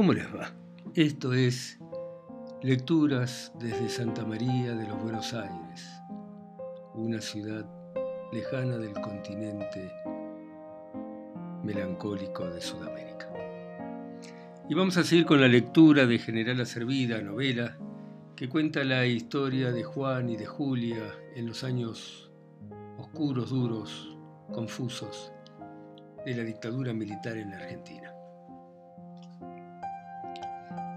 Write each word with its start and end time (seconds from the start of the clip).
¿Cómo 0.00 0.14
les 0.14 0.34
va? 0.34 0.50
Esto 0.94 1.34
es 1.34 1.78
Lecturas 2.62 3.52
desde 3.60 3.90
Santa 3.90 4.24
María 4.24 4.74
de 4.74 4.88
los 4.88 4.98
Buenos 5.02 5.34
Aires, 5.34 5.86
una 6.94 7.20
ciudad 7.20 7.66
lejana 8.32 8.78
del 8.78 8.94
continente 8.94 9.92
melancólico 11.62 12.48
de 12.48 12.62
Sudamérica. 12.62 13.28
Y 14.70 14.74
vamos 14.74 14.96
a 14.96 15.04
seguir 15.04 15.26
con 15.26 15.38
la 15.38 15.48
lectura 15.48 16.06
de 16.06 16.18
General 16.18 16.58
Acervida, 16.62 17.20
novela, 17.20 17.76
que 18.36 18.48
cuenta 18.48 18.82
la 18.84 19.04
historia 19.04 19.70
de 19.70 19.84
Juan 19.84 20.30
y 20.30 20.38
de 20.38 20.46
Julia 20.46 21.14
en 21.36 21.46
los 21.46 21.62
años 21.62 22.32
oscuros, 22.96 23.50
duros, 23.50 24.16
confusos 24.50 25.30
de 26.24 26.34
la 26.36 26.42
dictadura 26.42 26.94
militar 26.94 27.36
en 27.36 27.50
la 27.50 27.58
Argentina. 27.58 28.09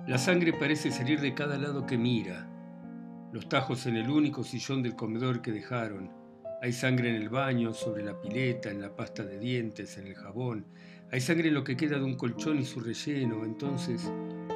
La 0.05 0.17
sangre 0.17 0.52
parece 0.52 0.91
salir 0.91 1.21
de 1.21 1.34
cada 1.34 1.57
lado 1.57 1.85
que 1.85 1.98
mira. 1.98 2.49
Los 3.31 3.48
tajos 3.48 3.85
en 3.85 3.95
el 3.95 4.09
único 4.09 4.43
sillón 4.43 4.84
del 4.84 4.98
comedor 4.98 5.41
que 5.41 5.53
dejaron. 5.53 6.12
Hay 6.62 6.73
sangre 6.73 7.09
en 7.09 7.16
el 7.16 7.29
baño, 7.29 7.73
sobre 7.73 8.03
la 8.03 8.20
pileta, 8.20 8.70
en 8.70 8.81
la 8.81 8.93
pasta 8.93 9.23
de 9.23 9.39
dientes, 9.39 9.98
en 9.98 10.07
el 10.07 10.16
jabón. 10.16 10.66
Hay 11.09 11.21
sangre 11.21 11.48
en 11.48 11.53
lo 11.53 11.63
que 11.63 11.77
queda 11.77 11.99
de 11.99 12.03
un 12.03 12.17
colchón 12.17 12.59
y 12.59 12.66
su 12.66 12.81
relleno. 12.81 13.45
Entonces 13.45 14.12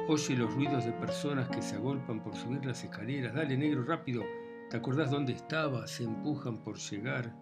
oye 0.06 0.36
los 0.36 0.52
ruidos 0.52 0.84
de 0.84 0.92
personas 0.92 1.48
que 1.48 1.62
se 1.62 1.76
agolpan 1.76 2.22
por 2.22 2.36
subir 2.36 2.66
las 2.66 2.84
escaleras. 2.84 3.34
Dale, 3.34 3.56
negro, 3.56 3.84
rápido. 3.84 4.24
¿Te 4.68 4.76
acordás 4.76 5.10
dónde 5.10 5.32
estaba? 5.32 5.86
Se 5.86 6.04
empujan 6.04 6.62
por 6.62 6.76
llegar. 6.76 7.34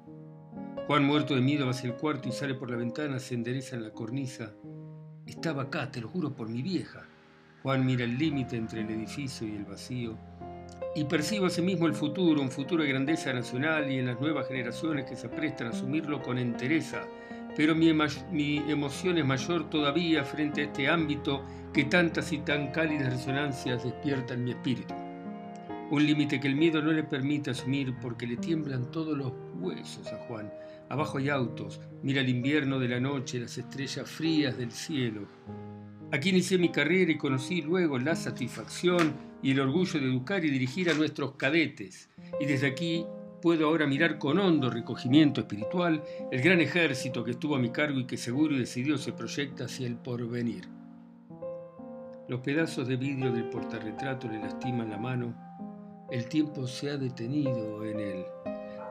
Juan, 0.86 1.04
muerto 1.04 1.34
de 1.34 1.40
miedo, 1.40 1.64
va 1.64 1.72
hacia 1.72 1.90
el 1.90 1.96
cuarto 1.96 2.28
y 2.28 2.32
sale 2.32 2.54
por 2.54 2.70
la 2.70 2.76
ventana, 2.76 3.18
se 3.18 3.34
endereza 3.34 3.74
en 3.74 3.82
la 3.82 3.90
cornisa. 3.90 4.52
Estaba 5.26 5.62
acá, 5.64 5.90
te 5.90 6.00
lo 6.00 6.08
juro 6.08 6.36
por 6.36 6.48
mi 6.48 6.62
vieja. 6.62 7.05
Juan 7.66 7.84
mira 7.84 8.04
el 8.04 8.16
límite 8.16 8.56
entre 8.56 8.82
el 8.82 8.90
edificio 8.90 9.44
y 9.44 9.56
el 9.56 9.64
vacío 9.64 10.16
y 10.94 11.02
percibe 11.02 11.48
asimismo 11.48 11.88
el 11.88 11.94
futuro, 11.94 12.40
un 12.40 12.48
futuro 12.48 12.84
de 12.84 12.90
grandeza 12.90 13.32
nacional 13.32 13.90
y 13.90 13.98
en 13.98 14.06
las 14.06 14.20
nuevas 14.20 14.46
generaciones 14.46 15.04
que 15.04 15.16
se 15.16 15.28
prestan 15.28 15.66
a 15.66 15.70
asumirlo 15.70 16.22
con 16.22 16.38
entereza. 16.38 17.02
Pero 17.56 17.74
mi, 17.74 17.88
emoción 17.88 19.18
es 19.18 19.26
mayor 19.26 19.68
todavía 19.68 20.22
frente 20.22 20.60
a 20.60 20.64
este 20.66 20.86
ámbito 20.86 21.44
que 21.74 21.86
tantas 21.86 22.30
y 22.30 22.38
tan 22.38 22.70
cálidas 22.70 23.12
resonancias 23.12 23.82
despiertan 23.82 24.44
mi 24.44 24.52
espíritu. 24.52 24.94
Un 25.90 26.06
límite 26.06 26.38
que 26.38 26.46
el 26.46 26.54
miedo 26.54 26.80
no 26.80 26.92
le 26.92 27.02
permite 27.02 27.50
asumir 27.50 27.96
porque 28.00 28.28
le 28.28 28.36
tiemblan 28.36 28.92
todos 28.92 29.18
los 29.18 29.32
huesos 29.58 30.06
a 30.12 30.18
Juan. 30.28 30.52
Abajo 30.88 31.18
hay 31.18 31.30
autos, 31.30 31.80
mira 32.04 32.20
el 32.20 32.28
invierno 32.28 32.78
de 32.78 32.86
la 32.86 33.00
noche, 33.00 33.40
las 33.40 33.58
estrellas 33.58 34.08
frías 34.08 34.56
del 34.56 34.70
cielo. 34.70 35.26
Aquí 36.12 36.28
inicié 36.30 36.56
mi 36.56 36.68
carrera 36.68 37.10
y 37.10 37.18
conocí 37.18 37.62
luego 37.62 37.98
la 37.98 38.14
satisfacción 38.14 39.14
y 39.42 39.50
el 39.50 39.60
orgullo 39.60 39.98
de 39.98 40.06
educar 40.06 40.44
y 40.44 40.50
dirigir 40.50 40.88
a 40.88 40.94
nuestros 40.94 41.32
cadetes. 41.32 42.08
Y 42.38 42.46
desde 42.46 42.68
aquí 42.68 43.04
puedo 43.42 43.66
ahora 43.66 43.88
mirar 43.88 44.18
con 44.18 44.38
hondo 44.38 44.70
recogimiento 44.70 45.40
espiritual 45.40 46.04
el 46.30 46.40
gran 46.42 46.60
ejército 46.60 47.24
que 47.24 47.32
estuvo 47.32 47.56
a 47.56 47.58
mi 47.58 47.70
cargo 47.70 47.98
y 47.98 48.06
que 48.06 48.16
seguro 48.16 48.54
y 48.54 48.58
decidido 48.58 48.98
se 48.98 49.12
proyecta 49.12 49.64
hacia 49.64 49.88
el 49.88 49.96
porvenir. 49.96 50.68
Los 52.28 52.40
pedazos 52.40 52.86
de 52.86 52.96
vidrio 52.96 53.32
del 53.32 53.50
portarretrato 53.50 54.28
le 54.28 54.38
lastiman 54.38 54.90
la 54.90 54.98
mano. 54.98 55.34
El 56.10 56.26
tiempo 56.28 56.68
se 56.68 56.90
ha 56.90 56.96
detenido 56.96 57.84
en 57.84 57.98
él. 57.98 58.24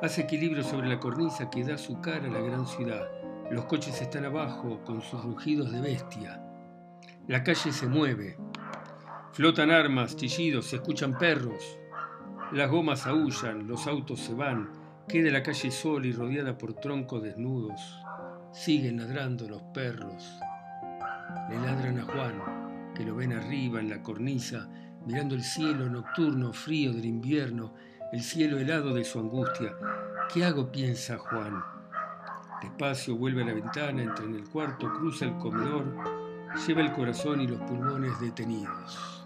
Hace 0.01 0.21
equilibrio 0.21 0.63
sobre 0.63 0.89
la 0.89 0.99
cornisa 0.99 1.49
que 1.49 1.63
da 1.63 1.77
su 1.77 2.01
cara 2.01 2.27
a 2.27 2.31
la 2.31 2.41
gran 2.41 2.67
ciudad. 2.67 3.09
Los 3.51 3.65
coches 3.65 4.01
están 4.01 4.25
abajo 4.25 4.81
con 4.85 5.01
sus 5.01 5.23
rugidos 5.23 5.71
de 5.71 5.79
bestia. 5.79 6.44
La 7.27 7.43
calle 7.43 7.71
se 7.71 7.87
mueve. 7.87 8.37
Flotan 9.33 9.71
armas, 9.71 10.15
chillidos, 10.15 10.67
se 10.67 10.75
escuchan 10.75 11.17
perros. 11.17 11.79
Las 12.51 12.69
gomas 12.69 13.07
aullan, 13.07 13.67
los 13.67 13.87
autos 13.87 14.19
se 14.19 14.35
van. 14.35 14.69
Queda 15.07 15.31
la 15.31 15.41
calle 15.41 15.71
sola 15.71 16.05
y 16.05 16.11
rodeada 16.11 16.55
por 16.55 16.75
troncos 16.75 17.23
desnudos. 17.23 17.81
Siguen 18.53 18.97
ladrando 18.97 19.49
los 19.49 19.63
perros. 19.73 20.23
Le 21.49 21.59
ladran 21.61 21.97
a 21.97 22.03
Juan, 22.03 22.93
que 22.93 23.03
lo 23.03 23.15
ven 23.15 23.33
arriba 23.33 23.79
en 23.79 23.89
la 23.89 24.03
cornisa, 24.03 24.69
mirando 25.03 25.33
el 25.33 25.41
cielo 25.41 25.89
nocturno 25.89 26.53
frío 26.53 26.93
del 26.93 27.05
invierno, 27.05 27.73
el 28.13 28.21
cielo 28.21 28.59
helado 28.59 28.93
de 28.93 29.03
su 29.03 29.17
angustia. 29.17 29.73
¿Qué 30.31 30.45
hago? 30.45 30.71
piensa 30.71 31.17
Juan. 31.17 31.63
Despacio 32.61 33.15
vuelve 33.15 33.41
a 33.41 33.47
la 33.47 33.53
ventana, 33.53 34.03
entra 34.03 34.25
en 34.25 34.35
el 34.35 34.47
cuarto, 34.47 34.93
cruza 34.93 35.25
el 35.25 35.35
comedor 35.37 36.24
lleva 36.55 36.81
el 36.81 36.91
corazón 36.91 37.41
y 37.41 37.47
los 37.47 37.59
pulmones 37.61 38.19
detenidos. 38.19 39.25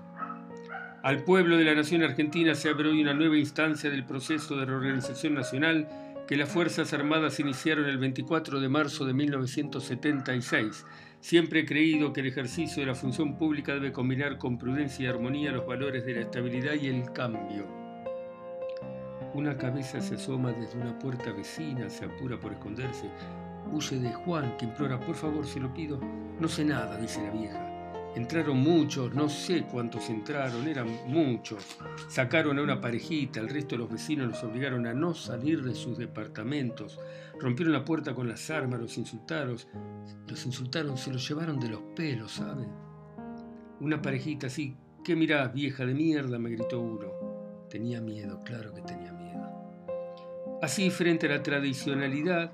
Al 1.01 1.23
pueblo 1.23 1.57
de 1.57 1.63
la 1.63 1.75
nación 1.75 2.03
argentina 2.03 2.55
se 2.55 2.69
abre 2.69 2.89
hoy 2.89 3.01
una 3.01 3.13
nueva 3.13 3.37
instancia 3.37 3.89
del 3.89 4.05
proceso 4.05 4.57
de 4.57 4.65
reorganización 4.65 5.33
nacional 5.33 5.87
que 6.27 6.35
las 6.35 6.49
Fuerzas 6.49 6.93
Armadas 6.93 7.39
iniciaron 7.39 7.85
el 7.85 7.97
24 7.97 8.59
de 8.59 8.69
marzo 8.69 9.05
de 9.05 9.13
1976. 9.13 10.85
Siempre 11.21 11.61
he 11.61 11.65
creído 11.65 12.13
que 12.13 12.21
el 12.21 12.27
ejercicio 12.27 12.81
de 12.81 12.87
la 12.87 12.95
función 12.95 13.37
pública 13.37 13.73
debe 13.73 13.91
combinar 13.91 14.37
con 14.37 14.57
prudencia 14.57 15.05
y 15.05 15.07
armonía 15.07 15.51
los 15.51 15.65
valores 15.65 16.05
de 16.05 16.15
la 16.15 16.21
estabilidad 16.21 16.73
y 16.73 16.87
el 16.87 17.11
cambio. 17.13 17.65
Una 19.33 19.57
cabeza 19.57 20.01
se 20.01 20.15
asoma 20.15 20.51
desde 20.51 20.79
una 20.79 20.97
puerta 20.99 21.31
vecina, 21.31 21.89
se 21.89 22.05
apura 22.05 22.39
por 22.39 22.51
esconderse. 22.51 23.09
Huye 23.71 23.99
de 23.99 24.13
Juan, 24.13 24.57
que 24.57 24.65
implora, 24.65 24.99
por 24.99 25.15
favor, 25.15 25.45
se 25.45 25.59
lo 25.59 25.73
pido. 25.73 25.99
No 26.39 26.47
sé 26.47 26.65
nada, 26.65 26.97
dice 26.97 27.21
la 27.21 27.31
vieja. 27.31 27.69
Entraron 28.15 28.57
muchos, 28.57 29.13
no 29.13 29.29
sé 29.29 29.63
cuántos 29.63 30.09
entraron, 30.09 30.67
eran 30.67 30.89
muchos. 31.07 31.77
Sacaron 32.07 32.57
a 32.57 32.63
una 32.63 32.81
parejita, 32.81 33.39
el 33.39 33.49
resto 33.49 33.75
de 33.75 33.79
los 33.79 33.91
vecinos 33.91 34.29
los 34.29 34.43
obligaron 34.43 34.87
a 34.87 34.93
no 34.93 35.13
salir 35.13 35.63
de 35.63 35.75
sus 35.75 35.97
departamentos. 35.97 36.99
Rompieron 37.39 37.71
la 37.71 37.85
puerta 37.85 38.15
con 38.15 38.27
las 38.27 38.49
armas, 38.49 38.79
los 38.79 38.97
insultaron, 38.97 39.57
los 40.27 40.45
insultaron, 40.45 40.97
se 40.97 41.11
los 41.11 41.27
llevaron 41.27 41.59
de 41.59 41.69
los 41.69 41.81
pelos, 41.95 42.33
¿sabe? 42.33 42.65
Una 43.79 44.01
parejita 44.01 44.47
así, 44.47 44.75
¿qué 45.03 45.15
mirás, 45.15 45.53
vieja 45.53 45.85
de 45.85 45.93
mierda? 45.93 46.39
me 46.39 46.49
gritó 46.49 46.81
uno. 46.81 47.67
Tenía 47.69 48.01
miedo, 48.01 48.39
claro 48.43 48.73
que 48.73 48.81
tenía 48.81 49.13
miedo. 49.13 49.29
Así, 50.61 50.89
frente 50.89 51.27
a 51.27 51.29
la 51.29 51.43
tradicionalidad, 51.43 52.51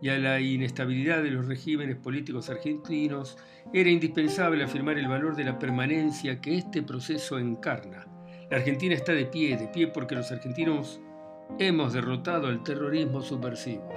y 0.00 0.08
a 0.08 0.18
la 0.18 0.40
inestabilidad 0.40 1.22
de 1.22 1.30
los 1.30 1.46
regímenes 1.46 1.96
políticos 1.96 2.50
argentinos, 2.50 3.36
era 3.72 3.90
indispensable 3.90 4.64
afirmar 4.64 4.98
el 4.98 5.08
valor 5.08 5.36
de 5.36 5.44
la 5.44 5.58
permanencia 5.58 6.40
que 6.40 6.56
este 6.56 6.82
proceso 6.82 7.38
encarna. 7.38 8.06
La 8.50 8.56
Argentina 8.56 8.94
está 8.94 9.12
de 9.12 9.26
pie, 9.26 9.56
de 9.56 9.68
pie 9.68 9.88
porque 9.88 10.14
los 10.14 10.30
argentinos 10.32 11.00
hemos 11.58 11.92
derrotado 11.92 12.48
al 12.48 12.62
terrorismo 12.62 13.20
subversivo. 13.20 13.88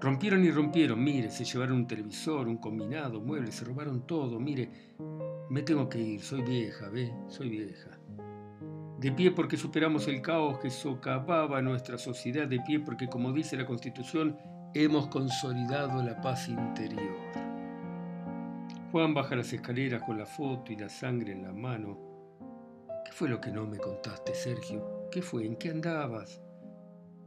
Rompieron 0.00 0.44
y 0.44 0.50
rompieron, 0.50 1.02
mire, 1.02 1.30
se 1.30 1.44
llevaron 1.44 1.76
un 1.76 1.86
televisor, 1.86 2.48
un 2.48 2.56
combinado, 2.56 3.20
muebles, 3.20 3.54
se 3.54 3.64
robaron 3.66 4.06
todo, 4.06 4.40
mire, 4.40 4.70
me 5.50 5.62
tengo 5.62 5.88
que 5.88 6.00
ir, 6.00 6.20
soy 6.22 6.42
vieja, 6.42 6.88
ve, 6.88 7.12
soy 7.28 7.50
vieja. 7.50 7.98
De 8.98 9.12
pie 9.12 9.30
porque 9.30 9.56
superamos 9.56 10.08
el 10.08 10.22
caos 10.22 10.58
que 10.58 10.70
socavaba 10.70 11.62
nuestra 11.62 11.98
sociedad, 11.98 12.46
de 12.46 12.60
pie 12.60 12.80
porque, 12.80 13.08
como 13.08 13.32
dice 13.32 13.56
la 13.56 13.66
Constitución, 13.66 14.38
hemos 14.74 15.08
consolidado 15.08 16.02
la 16.02 16.20
paz 16.20 16.48
interior. 16.48 17.18
Juan 18.92 19.14
baja 19.14 19.36
las 19.36 19.52
escaleras 19.52 20.02
con 20.02 20.18
la 20.18 20.26
foto 20.26 20.72
y 20.72 20.76
la 20.76 20.88
sangre 20.88 21.32
en 21.32 21.42
la 21.42 21.52
mano. 21.52 21.98
¿Qué 23.04 23.12
fue 23.12 23.28
lo 23.28 23.40
que 23.40 23.50
no 23.50 23.66
me 23.66 23.78
contaste, 23.78 24.34
Sergio? 24.34 25.08
¿Qué 25.10 25.22
fue? 25.22 25.44
¿En 25.44 25.56
qué 25.56 25.70
andabas? 25.70 26.40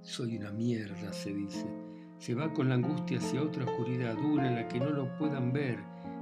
Soy 0.02 0.38
una 0.38 0.52
mierda, 0.52 1.12
se 1.12 1.34
dice. 1.34 1.66
Se 2.18 2.34
va 2.34 2.54
con 2.54 2.70
la 2.70 2.76
angustia 2.76 3.18
hacia 3.18 3.42
otra 3.42 3.66
oscuridad, 3.66 4.18
una 4.18 4.48
en 4.48 4.56
la 4.56 4.68
que 4.68 4.80
no 4.80 4.92
lo 4.92 5.18
puedan 5.18 5.52
ver, 5.52 5.80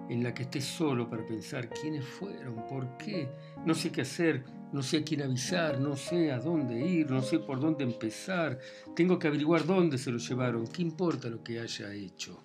en 0.10 0.24
la 0.24 0.34
que 0.34 0.44
esté 0.44 0.60
solo 0.60 1.08
para 1.08 1.26
pensar 1.26 1.70
quiénes 1.70 2.04
fueron, 2.04 2.66
por 2.68 2.98
qué, 2.98 3.30
no 3.66 3.76
sé 3.76 3.92
qué 3.92 4.02
hacer, 4.02 4.44
no 4.72 4.82
sé 4.82 4.98
a 4.98 5.04
quién 5.04 5.22
avisar, 5.22 5.80
no 5.80 5.96
sé 5.96 6.32
a 6.32 6.40
dónde 6.40 6.80
ir, 6.80 7.12
no 7.12 7.22
sé 7.22 7.40
por 7.40 7.60
dónde 7.60 7.84
empezar, 7.84 8.58
tengo 8.96 9.20
que 9.20 9.28
averiguar 9.28 9.66
dónde 9.66 9.98
se 9.98 10.12
lo 10.12 10.18
llevaron, 10.18 10.68
qué 10.68 10.82
importa 10.82 11.30
lo 11.30 11.44
que 11.44 11.60
haya 11.60 11.94
hecho. 11.94 12.44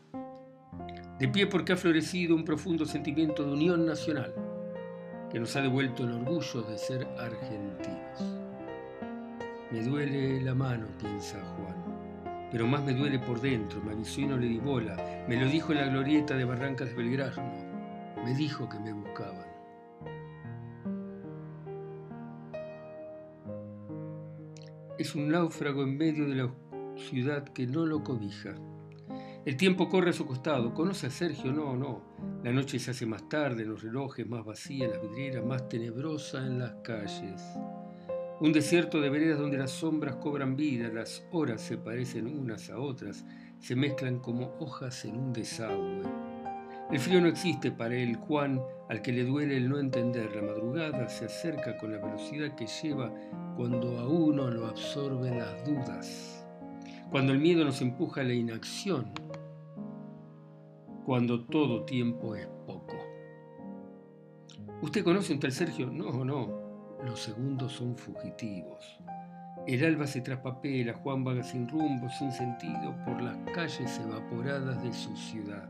De 1.19 1.28
pie 1.28 1.46
porque 1.46 1.73
ha 1.73 1.76
florecido 1.76 2.34
un 2.34 2.44
profundo 2.44 2.84
sentimiento 2.84 3.44
de 3.44 3.52
unión 3.52 3.87
nacional 3.87 4.34
que 5.31 5.40
nos 5.40 5.55
ha 5.56 5.62
devuelto 5.62 6.05
el 6.05 6.12
orgullo 6.12 6.62
de 6.62 6.78
ser 6.78 7.06
argentinos. 7.19 8.37
Me 9.70 9.82
duele 9.82 10.40
la 10.43 10.55
mano, 10.55 10.87
piensa 10.99 11.40
Juan, 11.40 12.49
pero 12.50 12.67
más 12.67 12.84
me 12.84 12.94
duele 12.94 13.19
por 13.19 13.40
dentro, 13.40 13.81
me 13.82 13.93
avisó 13.93 14.20
y 14.20 14.26
no 14.26 14.37
le 14.37 14.46
di 14.46 14.58
bola, 14.58 15.25
me 15.28 15.37
lo 15.37 15.46
dijo 15.49 15.73
en 15.73 15.78
la 15.78 15.88
glorieta 15.88 16.37
de 16.37 16.44
Barrancas 16.44 16.88
de 16.88 16.94
Belgrano, 16.94 17.52
me 18.25 18.34
dijo 18.34 18.69
que 18.69 18.78
me 18.78 18.93
buscaban. 18.93 19.35
Es 24.98 25.14
un 25.14 25.28
náufrago 25.28 25.82
en 25.82 25.98
medio 25.98 26.26
de 26.26 26.37
la 26.37 26.50
ciudad 26.96 27.44
que 27.44 27.66
no 27.66 27.84
lo 27.84 28.02
cobija. 28.02 28.54
El 29.44 29.58
tiempo 29.58 29.90
corre 29.90 30.10
a 30.10 30.14
su 30.14 30.25
costado. 30.25 30.72
¿Conoce 30.72 31.08
a 31.08 31.10
Sergio? 31.10 31.52
No, 31.52 31.76
no. 31.76 32.00
La 32.43 32.50
noche 32.50 32.78
se 32.78 32.93
hace 32.93 33.04
más 33.04 33.28
tarde 33.28 33.66
los 33.66 33.82
relojes, 33.82 34.26
más 34.26 34.43
vacía 34.43 34.88
las 34.88 35.02
vidrieras, 35.02 35.44
más 35.44 35.69
tenebrosa 35.69 36.46
en 36.46 36.58
las 36.58 36.72
calles. 36.82 37.43
Un 38.40 38.52
desierto 38.54 39.00
de 39.00 39.10
veredas 39.10 39.38
donde 39.38 39.58
las 39.58 39.70
sombras 39.70 40.16
cobran 40.16 40.56
vida, 40.56 40.88
las 40.88 41.26
horas 41.31 41.60
se 41.60 41.76
parecen 41.76 42.26
unas 42.26 42.70
a 42.70 42.78
otras, 42.78 43.25
se 43.60 43.76
mezclan 43.76 44.19
como 44.20 44.56
hojas 44.60 45.04
en 45.04 45.16
un 45.16 45.32
desagüe. 45.32 46.02
El 46.90 46.99
frío 46.99 47.20
no 47.20 47.28
existe 47.28 47.70
para 47.70 47.96
él, 47.96 48.16
Juan, 48.16 48.62
al 48.88 49.02
que 49.02 49.12
le 49.12 49.24
duele 49.24 49.56
el 49.56 49.68
no 49.68 49.78
entender. 49.78 50.34
La 50.34 50.42
madrugada 50.42 51.08
se 51.08 51.26
acerca 51.26 51.76
con 51.78 51.92
la 51.92 51.98
velocidad 51.98 52.54
que 52.54 52.66
lleva 52.66 53.12
cuando 53.56 53.98
a 53.98 54.08
uno 54.08 54.50
lo 54.50 54.66
absorben 54.66 55.38
las 55.38 55.64
dudas, 55.64 56.46
cuando 57.10 57.32
el 57.32 57.38
miedo 57.38 57.64
nos 57.64 57.80
empuja 57.80 58.20
a 58.20 58.24
la 58.24 58.34
inacción 58.34 59.12
cuando 61.06 61.44
todo 61.44 61.84
tiempo 61.84 62.34
es 62.34 62.48
poco. 62.66 62.96
¿Usted 64.82 65.04
conoce 65.04 65.32
un 65.32 65.38
tal 65.38 65.52
Sergio? 65.52 65.86
No, 65.86 66.24
no. 66.24 66.98
Los 67.04 67.20
segundos 67.20 67.74
son 67.74 67.96
fugitivos. 67.96 68.98
El 69.68 69.84
alba 69.84 70.08
se 70.08 70.20
traspapela, 70.20 70.94
Juan 70.94 71.22
vaga 71.22 71.44
sin 71.44 71.68
rumbo, 71.68 72.08
sin 72.10 72.32
sentido, 72.32 72.92
por 73.04 73.22
las 73.22 73.36
calles 73.54 74.00
evaporadas 74.00 74.82
de 74.82 74.92
su 74.92 75.16
ciudad. 75.16 75.68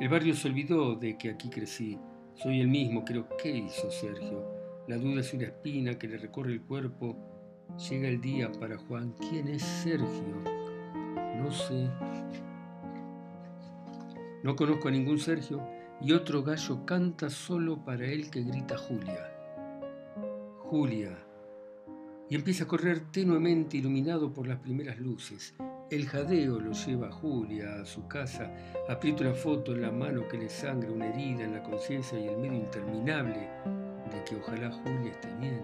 El 0.00 0.08
barrio 0.08 0.34
se 0.34 0.48
olvidó 0.48 0.94
de 0.94 1.18
que 1.18 1.30
aquí 1.30 1.48
crecí. 1.50 1.98
Soy 2.34 2.60
el 2.60 2.68
mismo, 2.68 3.04
creo. 3.04 3.26
¿Qué 3.42 3.50
hizo 3.56 3.90
Sergio? 3.90 4.44
La 4.86 4.96
duda 4.96 5.20
es 5.20 5.34
una 5.34 5.44
espina 5.44 5.98
que 5.98 6.08
le 6.08 6.18
recorre 6.18 6.52
el 6.52 6.62
cuerpo. 6.62 7.16
Llega 7.90 8.08
el 8.08 8.20
día 8.20 8.50
para 8.52 8.78
Juan. 8.78 9.14
¿Quién 9.18 9.48
es 9.48 9.62
Sergio? 9.62 10.42
No 11.36 11.50
sé. 11.50 11.88
No 14.42 14.54
conozco 14.56 14.88
a 14.88 14.92
ningún 14.92 15.18
Sergio 15.18 15.60
y 16.00 16.12
otro 16.12 16.42
gallo 16.42 16.86
canta 16.86 17.28
solo 17.28 17.84
para 17.84 18.06
él 18.06 18.30
que 18.30 18.42
grita 18.42 18.78
Julia. 18.78 19.32
Julia. 20.60 21.18
Y 22.30 22.36
empieza 22.36 22.64
a 22.64 22.68
correr 22.68 23.10
tenuemente 23.10 23.78
iluminado 23.78 24.32
por 24.32 24.46
las 24.46 24.58
primeras 24.60 24.98
luces. 24.98 25.54
El 25.90 26.06
jadeo 26.06 26.60
lo 26.60 26.72
lleva 26.72 27.08
a 27.08 27.10
Julia 27.10 27.80
a 27.80 27.86
su 27.86 28.06
casa. 28.06 28.52
Aprieta 28.90 29.22
una 29.22 29.32
foto 29.32 29.72
en 29.72 29.80
la 29.80 29.90
mano 29.90 30.28
que 30.28 30.36
le 30.36 30.50
sangra 30.50 30.92
una 30.92 31.06
herida 31.06 31.44
en 31.44 31.54
la 31.54 31.62
conciencia 31.62 32.20
y 32.20 32.28
el 32.28 32.36
miedo 32.36 32.56
interminable 32.56 33.48
de 34.12 34.24
que 34.26 34.36
ojalá 34.36 34.70
Julia 34.70 35.12
esté 35.12 35.34
bien, 35.40 35.62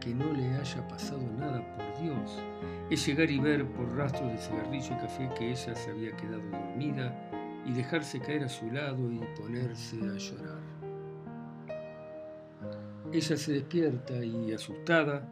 que 0.00 0.14
no 0.14 0.32
le 0.32 0.46
haya 0.54 0.86
pasado 0.86 1.22
nada 1.40 1.60
por 1.74 2.00
Dios. 2.00 2.40
Es 2.88 3.04
llegar 3.04 3.28
y 3.32 3.40
ver 3.40 3.66
por 3.72 3.92
rastros 3.96 4.30
de 4.30 4.38
cigarrillo 4.38 4.94
y 4.94 5.00
café 5.00 5.30
que 5.36 5.50
ella 5.50 5.74
se 5.74 5.90
había 5.90 6.16
quedado 6.16 6.42
dormida 6.52 7.30
y 7.66 7.72
dejarse 7.72 8.20
caer 8.20 8.44
a 8.44 8.48
su 8.48 8.70
lado 8.70 9.10
y 9.10 9.18
ponerse 9.40 9.96
a 9.96 10.16
llorar. 10.16 10.62
Ella 13.12 13.36
se 13.36 13.52
despierta 13.54 14.24
y, 14.24 14.52
asustada, 14.52 15.28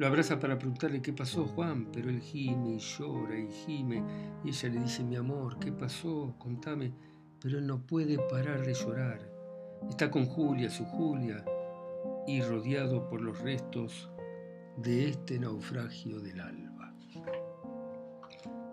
lo 0.00 0.06
abraza 0.06 0.40
para 0.40 0.56
preguntarle 0.56 1.02
qué 1.02 1.12
pasó, 1.12 1.44
Juan, 1.44 1.88
pero 1.92 2.08
él 2.08 2.22
gime 2.22 2.70
y 2.70 2.78
llora 2.78 3.38
y 3.38 3.52
gime, 3.52 4.02
y 4.42 4.48
ella 4.48 4.70
le 4.70 4.80
dice, 4.80 5.04
mi 5.04 5.16
amor, 5.16 5.58
¿qué 5.58 5.72
pasó? 5.72 6.34
Contame, 6.38 6.90
pero 7.38 7.58
él 7.58 7.66
no 7.66 7.82
puede 7.86 8.18
parar 8.30 8.64
de 8.64 8.72
llorar. 8.72 9.20
Está 9.90 10.10
con 10.10 10.24
Julia, 10.24 10.70
su 10.70 10.86
Julia, 10.86 11.44
y 12.26 12.40
rodeado 12.40 13.10
por 13.10 13.20
los 13.20 13.40
restos 13.40 14.08
de 14.78 15.10
este 15.10 15.38
naufragio 15.38 16.18
del 16.18 16.40
alba. 16.40 16.94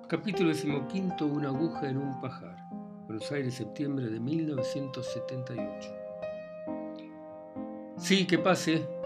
Capítulo 0.07 0.47
decimoquinto, 0.47 1.25
una 1.25 1.49
aguja 1.49 1.89
en 1.89 1.97
un 1.97 2.21
pajar. 2.21 2.55
Buenos 3.05 3.29
Aires, 3.33 3.53
septiembre 3.53 4.07
de 4.07 4.21
1978. 4.21 5.93
Sí, 7.97 8.25
que 8.25 8.37
pase. 8.37 8.96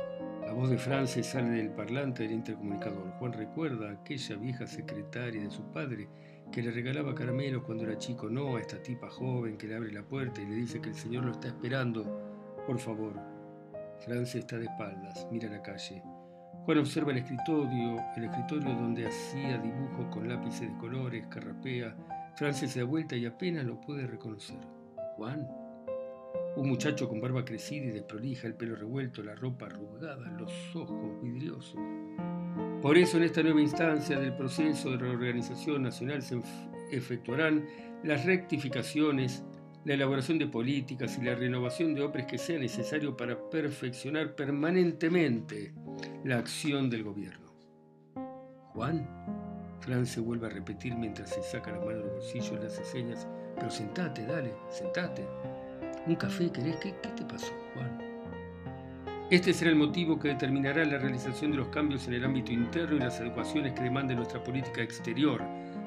La 0.51 0.57
voz 0.57 0.69
de 0.69 0.77
Frances 0.77 1.27
sale 1.27 1.51
del 1.51 1.69
parlante 1.69 2.24
del 2.24 2.33
intercomunicador. 2.33 3.09
Juan 3.12 3.31
recuerda 3.31 3.88
a 3.88 3.94
aquella 3.94 4.36
vieja 4.36 4.68
secretaria 4.68 5.42
de 5.42 5.50
su 5.50 5.63
padre 5.71 6.09
que 6.51 6.62
le 6.62 6.71
regalaba 6.71 7.15
caramelos 7.15 7.63
cuando 7.63 7.86
era 7.86 7.98
chico, 7.98 8.30
no 8.30 8.57
a 8.57 8.59
esta 8.59 8.83
tipa 8.83 9.09
joven 9.09 9.57
que 9.57 9.68
le 9.68 9.77
abre 9.77 9.94
la 9.94 10.03
puerta 10.03 10.42
y 10.42 10.45
le 10.48 10.56
dice 10.56 10.81
que 10.81 10.89
el 10.89 10.95
señor 10.95 11.24
lo 11.24 11.31
está 11.31 11.48
esperando. 11.48 12.03
Por 12.68 12.80
favor. 12.80 13.13
Frances 14.01 14.36
está 14.36 14.57
de 14.57 14.65
espaldas, 14.65 15.25
mira 15.31 15.48
la 15.48 15.62
calle. 15.62 16.03
Juan 16.65 16.80
observa 16.80 17.12
el 17.13 17.19
escritorio, 17.19 18.04
el 18.18 18.25
escritorio 18.25 18.75
donde 18.75 19.07
hacía 19.07 19.57
dibujos 19.57 20.07
con 20.07 20.27
lápices 20.27 20.69
de 20.69 20.77
colores, 20.80 21.27
carrapea, 21.27 21.95
Frances 22.36 22.71
se 22.71 22.80
da 22.81 22.86
vuelta 22.86 23.15
y 23.15 23.25
apenas 23.25 23.63
lo 23.63 23.80
puede 23.80 24.06
reconocer. 24.06 24.59
Juan. 25.15 25.61
Un 26.56 26.68
muchacho 26.68 27.07
con 27.07 27.21
barba 27.21 27.45
crecida 27.45 27.86
y 27.86 27.92
desprolija, 27.92 28.48
el 28.48 28.56
pelo 28.56 28.75
revuelto, 28.75 29.24
la 29.24 29.36
ropa 29.36 29.68
arrugada, 29.68 30.30
los 30.38 30.51
ojos 30.75 31.21
vidriosos. 31.21 31.80
Por 32.81 32.98
eso 32.98 33.18
en 33.18 33.24
esta 33.24 33.42
nueva 33.42 33.62
instancia 33.62 34.19
del 34.19 34.36
proceso 34.36 34.92
de 34.92 34.98
reorganización 34.98 35.83
nacional 35.83 36.21
se 36.21 36.42
efectuarán 36.92 37.65
las 38.03 38.25
rectificaciones, 38.25 39.44
la 39.86 39.94
elaboración 39.94 40.39
de 40.39 40.48
políticas 40.48 41.18
y 41.18 41.24
la 41.24 41.36
renovación 41.36 41.94
de 41.95 42.01
obras 42.01 42.25
que 42.25 42.38
sea 42.38 42.59
necesario 42.59 43.15
para 43.15 43.50
perfeccionar 43.50 44.36
permanentemente 44.36 45.74
la 46.24 46.38
acción 46.38 46.89
del 46.89 47.04
gobierno. 47.04 47.54
Juan 48.74 49.07
Fran 49.81 50.06
se 50.06 50.19
vuelve 50.19 50.47
a 50.47 50.50
repetir 50.50 50.95
mientras 50.95 51.30
se 51.30 51.42
saca 51.42 51.71
la 51.71 51.80
mano 51.80 51.97
de 51.97 52.06
los 52.06 52.13
bolsillos, 52.13 52.59
le 52.59 52.68
hace 52.68 52.83
señas. 52.83 53.27
Pero 53.56 53.69
sentate, 53.69 54.25
dale, 54.25 54.54
sentate. 54.69 55.27
¿Un 56.07 56.15
café 56.15 56.51
querés? 56.51 56.77
¿Qué, 56.77 56.95
qué 57.01 57.09
te 57.09 57.24
pasó, 57.25 57.53
Juan? 57.75 58.12
Este 59.30 59.53
será 59.53 59.69
el 59.69 59.77
motivo 59.77 60.19
que 60.19 60.30
determinará 60.30 60.83
la 60.83 60.98
realización 60.98 61.51
de 61.51 61.57
los 61.57 61.68
cambios 61.68 62.07
en 62.07 62.15
el 62.15 62.25
ámbito 62.25 62.51
interno 62.51 62.98
y 62.98 63.00
las 63.00 63.19
adecuaciones 63.19 63.74
que 63.74 63.83
demande 63.83 64.15
nuestra 64.15 64.44
política 64.44 64.81
exterior. 64.81 65.42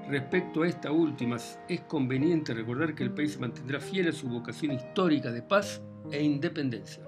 Respecto 0.09 0.63
a 0.63 0.69
esta 0.69 0.93
última, 0.93 1.37
es 1.69 1.81
conveniente 1.83 2.55
recordar 2.55 2.95
que 2.95 3.03
el 3.03 3.11
país 3.13 3.33
se 3.33 3.41
mantendrá 3.41 3.81
fiel 3.81 4.09
a 4.09 4.13
su 4.13 4.29
vocación 4.29 4.73
histórica 4.73 5.33
de 5.33 5.43
paz 5.43 5.83
e 6.11 6.23
independencia. 6.23 7.03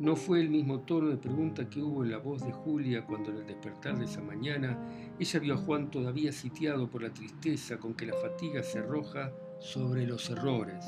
No 0.00 0.16
fue 0.16 0.40
el 0.40 0.48
mismo 0.48 0.80
tono 0.80 1.08
de 1.08 1.18
pregunta 1.18 1.68
que 1.68 1.82
hubo 1.82 2.02
en 2.02 2.10
la 2.10 2.18
voz 2.18 2.42
de 2.42 2.52
Julia 2.52 3.04
cuando 3.04 3.30
en 3.30 3.36
el 3.36 3.46
despertar 3.46 3.98
de 3.98 4.06
esa 4.06 4.22
mañana 4.22 4.78
ella 5.18 5.40
vio 5.40 5.54
a 5.54 5.58
Juan 5.58 5.90
todavía 5.90 6.32
sitiado 6.32 6.88
por 6.88 7.02
la 7.02 7.12
tristeza 7.12 7.76
con 7.76 7.94
que 7.94 8.06
la 8.06 8.14
fatiga 8.14 8.62
se 8.62 8.78
arroja 8.78 9.30
sobre 9.58 10.06
los 10.06 10.30
errores, 10.30 10.86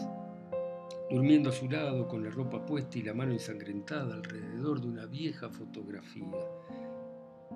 durmiendo 1.13 1.51
a 1.51 1.53
su 1.53 1.69
lado 1.69 2.09
con 2.09 2.25
la 2.25 2.31
ropa 2.31 2.65
puesta 2.65 2.99
y 2.99 3.03
la 3.03 3.13
mano 3.13 3.33
ensangrentada 3.33 4.15
alrededor 4.15 4.81
de 4.81 4.89
una 4.89 5.05
vieja 5.05 5.51
fotografía. 5.51 6.25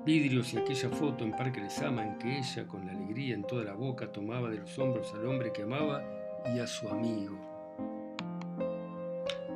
Vidrios 0.04 0.52
y 0.52 0.58
aquella 0.58 0.90
foto 0.90 1.24
en 1.24 1.30
Parque 1.30 1.62
Lesama 1.62 2.06
en 2.06 2.18
que 2.18 2.38
ella, 2.38 2.66
con 2.66 2.84
la 2.84 2.92
alegría 2.92 3.34
en 3.34 3.46
toda 3.46 3.64
la 3.64 3.72
boca, 3.72 4.12
tomaba 4.12 4.50
de 4.50 4.58
los 4.58 4.78
hombros 4.78 5.10
al 5.14 5.26
hombre 5.26 5.52
que 5.54 5.62
amaba 5.62 6.04
y 6.54 6.58
a 6.58 6.66
su 6.66 6.86
amigo. 6.86 7.38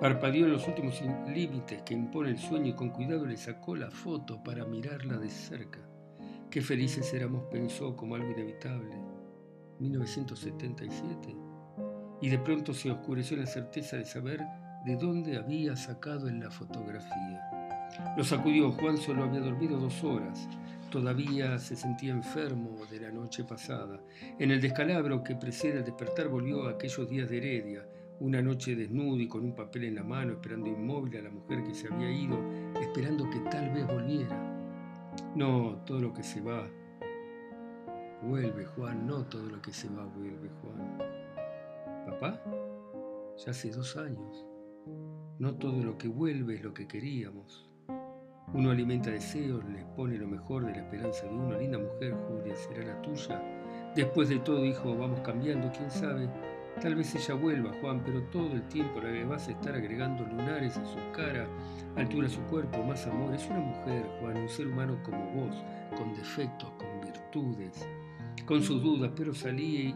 Parpadeó 0.01 0.47
en 0.47 0.53
los 0.53 0.67
últimos 0.67 0.99
límites 1.29 1.83
que 1.83 1.93
impone 1.93 2.31
el 2.31 2.39
sueño 2.39 2.69
y 2.69 2.73
con 2.73 2.89
cuidado 2.89 3.27
le 3.27 3.37
sacó 3.37 3.77
la 3.77 3.91
foto 3.91 4.43
para 4.43 4.65
mirarla 4.65 5.19
de 5.19 5.29
cerca. 5.29 5.79
Qué 6.51 6.63
felices 6.63 7.13
éramos, 7.13 7.45
pensó 7.51 7.95
como 7.95 8.15
algo 8.15 8.31
inevitable. 8.31 8.97
1977. 9.79 11.50
Y 12.21 12.29
de 12.29 12.39
pronto 12.39 12.75
se 12.75 12.91
oscureció 12.91 13.37
la 13.37 13.47
certeza 13.47 13.97
de 13.97 14.05
saber 14.05 14.41
de 14.85 14.97
dónde 14.97 15.37
había 15.37 15.77
sacado 15.77 16.29
en 16.29 16.41
la 16.41 16.51
fotografía. 16.51 17.51
Lo 18.17 18.25
sacudió, 18.25 18.73
Juan 18.73 18.97
solo 18.97 19.25
había 19.25 19.41
dormido 19.41 19.79
dos 19.79 20.03
horas. 20.05 20.49
Todavía 20.91 21.59
se 21.59 21.77
sentía 21.77 22.13
enfermo 22.13 22.77
de 22.91 23.01
la 23.01 23.11
noche 23.11 23.45
pasada. 23.45 24.01
En 24.39 24.51
el 24.51 24.61
descalabro 24.61 25.23
que 25.23 25.37
precede 25.37 25.79
al 25.79 25.85
despertar 25.85 26.29
volvió 26.29 26.67
a 26.67 26.73
aquellos 26.73 27.09
días 27.09 27.29
de 27.29 27.37
Heredia, 27.39 27.87
una 28.19 28.43
noche 28.43 28.75
desnudo 28.75 29.21
y 29.21 29.29
con 29.29 29.45
un 29.45 29.55
papel 29.55 29.85
en 29.85 29.95
la 29.95 30.03
mano, 30.03 30.33
esperando 30.33 30.69
inmóvil 30.69 31.17
a 31.19 31.23
la 31.23 31.31
mujer 31.31 31.63
que 31.63 31.75
se 31.75 31.87
había 31.93 32.11
ido, 32.11 32.39
esperando 32.81 33.29
que 33.31 33.39
tal 33.51 33.71
vez 33.71 33.87
volviera. 33.87 34.51
No, 35.35 35.81
todo 35.87 36.01
lo 36.01 36.13
que 36.13 36.23
se 36.23 36.41
va. 36.41 36.69
Vuelve, 38.23 38.67
Juan, 38.67 39.07
no 39.07 39.25
todo 39.25 39.47
lo 39.47 39.63
que 39.63 39.73
se 39.73 39.89
va 39.89 40.05
vuelve, 40.05 40.51
Juan. 40.61 41.10
¿Papá? 42.07 42.43
Ya 43.37 43.51
hace 43.51 43.71
dos 43.71 43.97
años. 43.97 44.47
No 45.39 45.55
todo 45.57 45.83
lo 45.83 45.97
que 45.97 46.09
vuelve 46.09 46.55
es 46.55 46.63
lo 46.63 46.75
que 46.75 46.87
queríamos. 46.87 47.71
Uno 48.53 48.71
alimenta 48.71 49.11
deseos, 49.11 49.65
les 49.67 49.85
pone 49.97 50.19
lo 50.19 50.27
mejor 50.27 50.67
de 50.67 50.73
la 50.73 50.79
esperanza 50.79 51.27
de 51.27 51.35
una 51.35 51.59
linda 51.59 51.79
mujer, 51.79 52.15
Julia, 52.29 52.57
será 52.57 52.85
la 52.85 53.03
tuya. 53.03 53.41
Después 53.95 54.29
de 54.29 54.41
todo, 54.41 54.65
hijo, 54.65 54.97
vamos 54.97 55.21
cambiando, 55.21 55.71
quién 55.73 55.91
sabe 55.91 56.29
Tal 56.81 56.95
vez 56.95 57.15
ella 57.15 57.35
vuelva, 57.35 57.73
Juan, 57.83 58.03
pero 58.03 58.23
todo 58.31 58.53
el 58.55 58.63
tiempo 58.69 59.01
la 59.01 59.27
vas 59.27 59.49
a 59.49 59.51
estar 59.51 59.75
agregando 59.75 60.25
lunares 60.25 60.79
a 60.79 60.87
su 60.87 60.97
cara, 61.13 61.47
altura 61.97 62.27
a 62.27 62.31
su 62.31 62.41
cuerpo, 62.45 62.83
más 62.83 63.07
amor. 63.07 63.35
Es 63.35 63.47
una 63.51 63.59
mujer, 63.59 64.07
Juan, 64.19 64.39
un 64.39 64.49
ser 64.49 64.67
humano 64.67 64.97
como 65.03 65.31
vos, 65.33 65.57
con 65.99 66.15
defectos, 66.15 66.71
con 66.79 67.01
virtudes, 67.03 67.87
con 68.47 68.63
sus 68.63 68.83
dudas, 68.83 69.11
pero 69.15 69.35
salí 69.35 69.95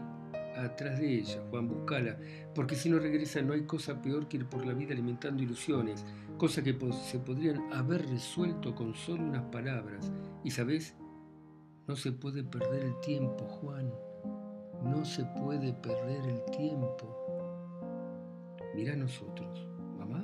atrás 0.55 0.99
de 0.99 1.19
ella, 1.19 1.43
Juan, 1.49 1.67
buscala, 1.67 2.17
porque 2.53 2.75
si 2.75 2.89
no 2.89 2.99
regresa 2.99 3.41
no 3.41 3.53
hay 3.53 3.63
cosa 3.63 4.01
peor 4.01 4.27
que 4.27 4.37
ir 4.37 4.45
por 4.45 4.65
la 4.65 4.73
vida 4.73 4.93
alimentando 4.93 5.43
ilusiones, 5.43 6.05
cosas 6.37 6.63
que 6.63 6.77
se 7.03 7.19
podrían 7.19 7.73
haber 7.73 8.07
resuelto 8.09 8.73
con 8.75 8.93
solo 8.95 9.23
unas 9.23 9.43
palabras. 9.45 10.11
Y 10.43 10.51
sabes, 10.51 10.95
no 11.87 11.95
se 11.95 12.11
puede 12.11 12.43
perder 12.43 12.83
el 12.83 12.99
tiempo, 13.01 13.45
Juan, 13.45 13.91
no 14.83 15.05
se 15.05 15.25
puede 15.25 15.73
perder 15.73 16.25
el 16.25 16.43
tiempo. 16.51 17.21
Mira 18.75 18.95
nosotros, 18.95 19.67
mamá, 19.97 20.23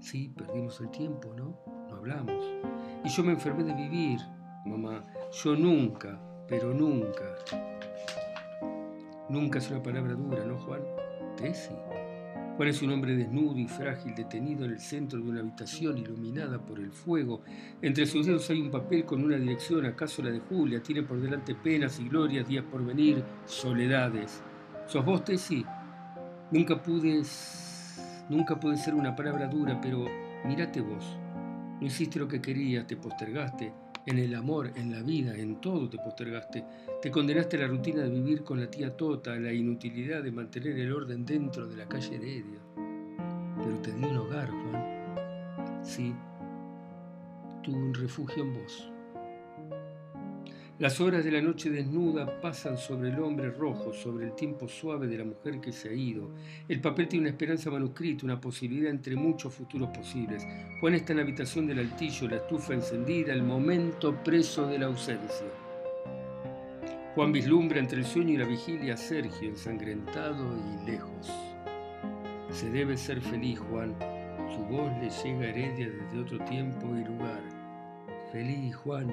sí, 0.00 0.32
perdimos 0.36 0.80
el 0.80 0.90
tiempo, 0.90 1.32
¿no? 1.36 1.58
No 1.88 1.96
hablamos. 1.96 2.44
Y 3.04 3.08
yo 3.08 3.22
me 3.22 3.32
enfermé 3.32 3.64
de 3.64 3.74
vivir, 3.74 4.18
mamá, 4.66 5.06
yo 5.30 5.54
nunca, 5.54 6.20
pero 6.48 6.74
nunca 6.74 7.73
Nunca 9.34 9.58
es 9.58 9.68
una 9.68 9.82
palabra 9.82 10.14
dura, 10.14 10.44
¿no, 10.44 10.56
Juan? 10.58 10.80
Tesi. 11.36 11.74
Juan 12.56 12.68
es 12.68 12.80
un 12.82 12.92
hombre 12.92 13.16
desnudo 13.16 13.58
y 13.58 13.66
frágil, 13.66 14.14
detenido 14.14 14.64
en 14.64 14.70
el 14.70 14.78
centro 14.78 15.18
de 15.18 15.28
una 15.28 15.40
habitación 15.40 15.98
iluminada 15.98 16.64
por 16.64 16.78
el 16.78 16.92
fuego. 16.92 17.40
Entre 17.82 18.06
sus 18.06 18.26
dedos 18.26 18.48
hay 18.50 18.60
un 18.60 18.70
papel 18.70 19.04
con 19.04 19.24
una 19.24 19.36
dirección, 19.36 19.86
acaso 19.86 20.22
la 20.22 20.30
de 20.30 20.38
Julia. 20.38 20.80
Tiene 20.84 21.02
por 21.02 21.20
delante 21.20 21.56
penas 21.56 21.98
y 21.98 22.08
glorias, 22.08 22.46
días 22.46 22.64
por 22.70 22.86
venir, 22.86 23.24
soledades. 23.44 24.40
¿Sos 24.86 25.04
vos, 25.04 25.24
Tesi? 25.24 25.66
Nunca 26.52 26.80
pude, 26.80 27.20
nunca 28.28 28.60
pude 28.60 28.76
ser 28.76 28.94
una 28.94 29.16
palabra 29.16 29.48
dura, 29.48 29.80
pero 29.80 30.06
mírate 30.44 30.80
vos. 30.80 31.18
No 31.80 31.84
hiciste 31.84 32.20
lo 32.20 32.28
que 32.28 32.40
querías, 32.40 32.86
te 32.86 32.96
postergaste 32.96 33.83
en 34.06 34.18
el 34.18 34.34
amor, 34.34 34.70
en 34.76 34.90
la 34.90 35.02
vida, 35.02 35.34
en 35.34 35.60
todo 35.60 35.88
te 35.88 35.98
postergaste. 35.98 36.64
Te 37.00 37.10
condenaste 37.10 37.56
a 37.56 37.60
la 37.60 37.66
rutina 37.68 38.02
de 38.02 38.10
vivir 38.10 38.44
con 38.44 38.60
la 38.60 38.70
tía 38.70 38.96
Tota, 38.96 39.32
a 39.32 39.38
la 39.38 39.52
inutilidad 39.52 40.22
de 40.22 40.32
mantener 40.32 40.78
el 40.78 40.92
orden 40.92 41.24
dentro 41.24 41.66
de 41.66 41.76
la 41.76 41.88
calle 41.88 42.16
Heredia. 42.16 42.60
Pero 43.56 43.78
te 43.82 43.92
di 43.92 44.04
un 44.04 44.16
hogar, 44.16 44.50
Juan. 44.50 45.84
Sí, 45.84 46.14
tuve 47.62 47.76
un 47.76 47.94
refugio 47.94 48.42
en 48.42 48.54
vos. 48.54 48.93
Las 50.80 51.00
horas 51.00 51.24
de 51.24 51.30
la 51.30 51.40
noche 51.40 51.70
desnuda 51.70 52.40
pasan 52.40 52.76
sobre 52.76 53.10
el 53.10 53.20
hombre 53.20 53.52
rojo, 53.52 53.92
sobre 53.92 54.26
el 54.26 54.34
tiempo 54.34 54.66
suave 54.66 55.06
de 55.06 55.18
la 55.18 55.24
mujer 55.24 55.60
que 55.60 55.70
se 55.70 55.90
ha 55.90 55.92
ido. 55.92 56.30
El 56.68 56.80
papel 56.80 57.06
tiene 57.06 57.26
una 57.26 57.30
esperanza 57.30 57.70
manuscrita, 57.70 58.26
una 58.26 58.40
posibilidad 58.40 58.90
entre 58.90 59.14
muchos 59.14 59.54
futuros 59.54 59.90
posibles. 59.96 60.44
Juan 60.80 60.94
está 60.94 61.12
en 61.12 61.18
la 61.18 61.22
habitación 61.22 61.68
del 61.68 61.78
altillo, 61.78 62.28
la 62.28 62.36
estufa 62.38 62.74
encendida, 62.74 63.32
el 63.32 63.44
momento 63.44 64.16
preso 64.24 64.66
de 64.66 64.80
la 64.80 64.86
ausencia. 64.86 65.46
Juan 67.14 67.30
vislumbra 67.30 67.78
entre 67.78 68.00
el 68.00 68.04
sueño 68.04 68.34
y 68.34 68.38
la 68.38 68.44
vigilia 68.44 68.94
a 68.94 68.96
Sergio, 68.96 69.50
ensangrentado 69.50 70.44
y 70.58 70.90
lejos. 70.90 71.32
Se 72.50 72.68
debe 72.68 72.96
ser 72.96 73.20
feliz, 73.20 73.60
Juan. 73.60 73.94
Su 74.52 74.64
voz 74.64 74.90
le 75.00 75.08
llega 75.08 75.50
heredia 75.50 75.88
desde 75.88 76.18
otro 76.18 76.44
tiempo 76.46 76.96
y 76.96 77.04
lugar. 77.04 77.42
Feliz, 78.32 78.74
Juan 78.74 79.12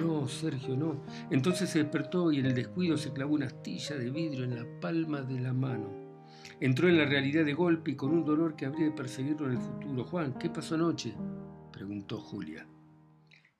no, 0.00 0.28
Sergio, 0.28 0.76
no. 0.76 1.02
Entonces 1.30 1.70
se 1.70 1.80
despertó 1.80 2.32
y 2.32 2.38
en 2.38 2.46
el 2.46 2.54
descuido 2.54 2.96
se 2.96 3.12
clavó 3.12 3.34
una 3.34 3.46
astilla 3.46 3.96
de 3.96 4.10
vidrio 4.10 4.44
en 4.44 4.56
la 4.56 4.80
palma 4.80 5.22
de 5.22 5.40
la 5.40 5.52
mano. 5.52 6.08
Entró 6.60 6.88
en 6.88 6.98
la 6.98 7.04
realidad 7.04 7.44
de 7.44 7.54
golpe 7.54 7.92
y 7.92 7.96
con 7.96 8.10
un 8.10 8.24
dolor 8.24 8.56
que 8.56 8.66
habría 8.66 8.86
de 8.86 8.92
perseguirlo 8.92 9.46
en 9.46 9.52
el 9.52 9.60
futuro. 9.60 10.04
Juan, 10.04 10.34
¿qué 10.38 10.50
pasó 10.50 10.74
anoche? 10.74 11.14
preguntó 11.72 12.18
Julia. 12.18 12.66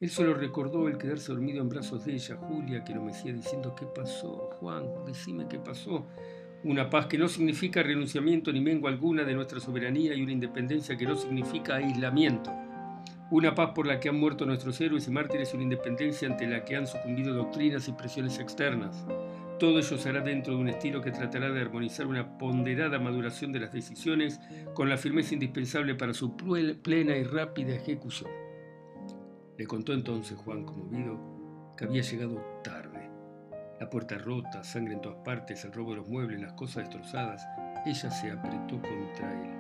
Él 0.01 0.11
solo 0.11 0.35
recordó 0.35 0.89
el 0.89 0.97
quedarse 0.97 1.33
dormido 1.33 1.61
en 1.61 1.69
brazos 1.69 2.05
de 2.05 2.15
ella, 2.15 2.37
Julia, 2.37 2.85
que 2.85 2.95
lo 2.95 3.03
mecía 3.03 3.33
diciendo, 3.33 3.75
¿qué 3.75 3.85
pasó? 3.87 4.51
Juan, 4.61 4.85
decime 5.07 5.47
qué 5.49 5.59
pasó. 5.59 6.07
Una 6.65 6.89
paz 6.89 7.07
que 7.07 7.19
no 7.19 7.29
significa 7.29 7.83
renunciamiento 7.83 8.53
ni 8.53 8.61
mengua 8.61 8.91
alguna 8.91 9.25
de 9.25 9.35
nuestra 9.35 9.61
soberanía 9.61 10.15
y 10.15 10.23
una 10.23 10.33
independencia 10.33 10.97
que 10.97 11.07
no 11.07 11.17
significa 11.17 11.77
aislamiento. 11.77 12.53
Una 13.31 13.55
paz 13.55 13.73
por 13.75 13.87
la 13.87 14.01
que 14.01 14.09
han 14.09 14.19
muerto 14.19 14.47
nuestros 14.47 14.81
héroes 14.81 15.07
y 15.07 15.11
mártires 15.11 15.53
y 15.53 15.57
una 15.57 15.65
independencia 15.65 16.27
ante 16.27 16.47
la 16.47 16.65
que 16.65 16.77
han 16.77 16.87
sucumbido 16.87 17.35
doctrinas 17.35 17.87
y 17.87 17.93
presiones 17.93 18.39
externas. 18.39 19.05
Todo 19.59 19.79
ello 19.79 19.99
será 19.99 20.23
dentro 20.23 20.55
de 20.55 20.61
un 20.61 20.69
estilo 20.71 21.03
que 21.03 21.11
tratará 21.11 21.51
de 21.51 21.61
armonizar 21.61 22.07
una 22.07 22.39
ponderada 22.39 22.99
maduración 22.99 23.53
de 23.53 23.61
las 23.61 23.71
decisiones 23.73 24.41
con 24.73 24.89
la 24.89 24.97
firmeza 24.97 25.35
indispensable 25.35 25.95
para 25.95 26.15
su 26.15 26.37
plena 26.37 27.17
y 27.17 27.25
rápida 27.25 27.75
ejecución. 27.75 28.31
Le 29.59 29.67
contó 29.67 29.93
entonces 29.93 30.39
Juan 30.39 30.65
conmovido 30.65 31.75
que 31.77 31.85
había 31.85 32.01
llegado 32.01 32.41
tarde. 32.65 33.11
La 33.79 33.91
puerta 33.91 34.17
rota, 34.17 34.65
sangre 34.65 34.95
en 34.95 35.03
todas 35.03 35.19
partes, 35.23 35.65
el 35.65 35.73
robo 35.73 35.91
de 35.91 35.97
los 35.97 36.09
muebles, 36.09 36.41
las 36.41 36.55
cosas 36.55 36.85
destrozadas. 36.85 37.47
Ella 37.85 38.11
se 38.11 38.31
apretó 38.31 38.81
contra 38.81 39.33
él. 39.43 39.51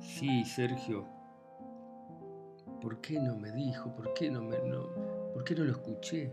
Sí, 0.00 0.44
Sergio, 0.44 1.17
¿Por 2.80 3.00
qué 3.00 3.18
no 3.18 3.36
me 3.36 3.50
dijo? 3.50 3.92
¿Por 3.96 4.14
qué 4.14 4.30
no, 4.30 4.40
me, 4.40 4.56
no, 4.58 4.86
¿por 5.34 5.42
qué 5.42 5.54
no 5.56 5.64
lo 5.64 5.72
escuché? 5.72 6.30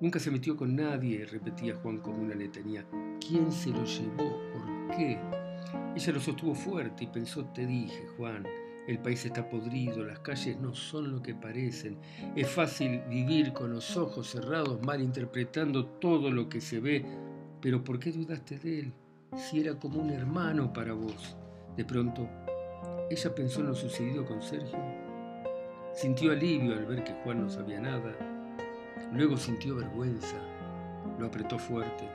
Nunca 0.00 0.18
se 0.18 0.30
metió 0.30 0.56
con 0.56 0.74
nadie, 0.74 1.26
repetía 1.26 1.74
Juan 1.76 1.98
como 1.98 2.22
una 2.22 2.34
letanía. 2.34 2.86
¿Quién 3.20 3.52
se 3.52 3.70
lo 3.70 3.84
llevó? 3.84 4.40
¿Por 4.52 4.96
qué? 4.96 5.18
Ella 5.94 6.12
lo 6.12 6.20
sostuvo 6.20 6.54
fuerte 6.54 7.04
y 7.04 7.08
pensó, 7.08 7.44
te 7.46 7.66
dije, 7.66 8.06
Juan, 8.16 8.46
el 8.86 8.98
país 9.00 9.26
está 9.26 9.46
podrido, 9.50 10.02
las 10.02 10.20
calles 10.20 10.58
no 10.58 10.74
son 10.74 11.12
lo 11.12 11.20
que 11.20 11.34
parecen. 11.34 11.98
Es 12.34 12.48
fácil 12.48 13.02
vivir 13.10 13.52
con 13.52 13.70
los 13.70 13.98
ojos 13.98 14.30
cerrados, 14.30 14.80
malinterpretando 14.82 15.84
todo 15.84 16.30
lo 16.30 16.48
que 16.48 16.62
se 16.62 16.80
ve. 16.80 17.04
Pero 17.60 17.84
¿por 17.84 17.98
qué 17.98 18.12
dudaste 18.12 18.58
de 18.58 18.80
él? 18.80 18.92
Si 19.36 19.60
era 19.60 19.78
como 19.78 20.00
un 20.00 20.08
hermano 20.08 20.72
para 20.72 20.94
vos. 20.94 21.36
De 21.76 21.84
pronto, 21.84 22.26
ella 23.10 23.34
pensó 23.34 23.60
en 23.60 23.66
lo 23.66 23.74
sucedido 23.74 24.24
con 24.24 24.40
Sergio 24.40 24.95
Sintió 25.96 26.32
alivio 26.32 26.74
al 26.74 26.84
ver 26.84 27.02
que 27.04 27.14
Juan 27.24 27.40
no 27.40 27.48
sabía 27.48 27.80
nada. 27.80 28.14
Luego 29.14 29.38
sintió 29.38 29.76
vergüenza. 29.76 30.36
Lo 31.18 31.28
apretó 31.28 31.58
fuerte. 31.58 32.06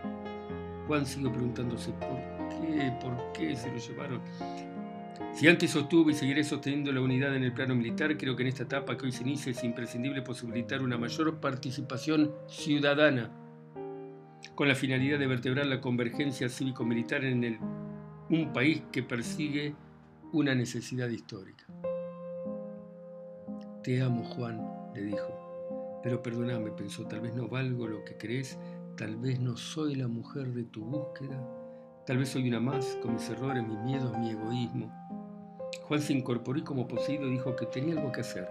Juan 0.86 1.04
siguió 1.04 1.32
preguntándose 1.32 1.92
por 1.94 2.20
qué, 2.50 2.94
por 3.02 3.32
qué 3.34 3.56
se 3.56 3.72
lo 3.72 3.78
llevaron. 3.80 4.22
Si 5.34 5.48
antes 5.48 5.72
sostuve 5.72 6.12
y 6.12 6.16
seguiré 6.16 6.44
sosteniendo 6.44 6.92
la 6.92 7.02
unidad 7.02 7.36
en 7.36 7.44
el 7.44 7.54
plano 7.54 7.74
militar, 7.74 8.16
creo 8.18 8.36
que 8.36 8.44
en 8.44 8.50
esta 8.50 8.64
etapa 8.64 8.96
que 8.96 9.08
hoy 9.08 9.12
se 9.12 9.24
inicia 9.24 9.52
es 9.52 9.64
imprescindible 9.64 10.22
posibilitar 10.22 10.84
una 10.84 11.00
mayor 11.00 11.40
participación 11.40 12.36
ciudadana, 12.48 13.32
con 14.54 14.68
la 14.68 14.76
finalidad 14.76 15.18
de 15.18 15.26
vertebrar 15.26 15.66
la 15.66 15.82
convergencia 15.82 16.50
cívico-militar 16.50 17.26
en 17.26 17.44
el, 17.44 17.58
un 18.30 18.54
país 18.54 18.84
que 18.92 19.02
persigue 19.02 19.74
una 20.34 20.54
necesidad 20.54 21.10
histórica. 21.10 21.66
Te 23.84 24.00
amo, 24.00 24.24
Juan, 24.24 24.62
le 24.94 25.02
dijo. 25.02 26.00
Pero 26.04 26.22
perdóname, 26.22 26.70
pensó, 26.70 27.08
tal 27.08 27.22
vez 27.22 27.34
no 27.34 27.48
valgo 27.48 27.88
lo 27.88 28.06
que 28.06 28.16
crees, 28.16 28.60
tal 28.96 29.16
vez 29.16 29.40
no 29.40 29.58
soy 29.58 29.96
la 29.96 30.08
mujer 30.08 30.54
de 30.54 30.66
tu 30.66 30.86
búsqueda, 30.86 31.44
tal 32.06 32.20
vez 32.20 32.30
soy 32.30 32.48
una 32.48 32.60
más, 32.60 32.98
con 33.02 33.16
mis 33.16 33.28
errores, 33.30 33.68
mis 33.68 33.80
miedos, 33.80 34.16
mi 34.20 34.30
egoísmo. 34.30 34.92
Juan 35.88 36.00
se 36.00 36.14
incorporó 36.14 36.60
y 36.60 36.64
como 36.64 36.88
poseído 36.88 37.28
dijo 37.28 37.56
que 37.56 37.66
tenía 37.66 37.96
algo 37.96 38.12
que 38.12 38.22
hacer. 38.22 38.48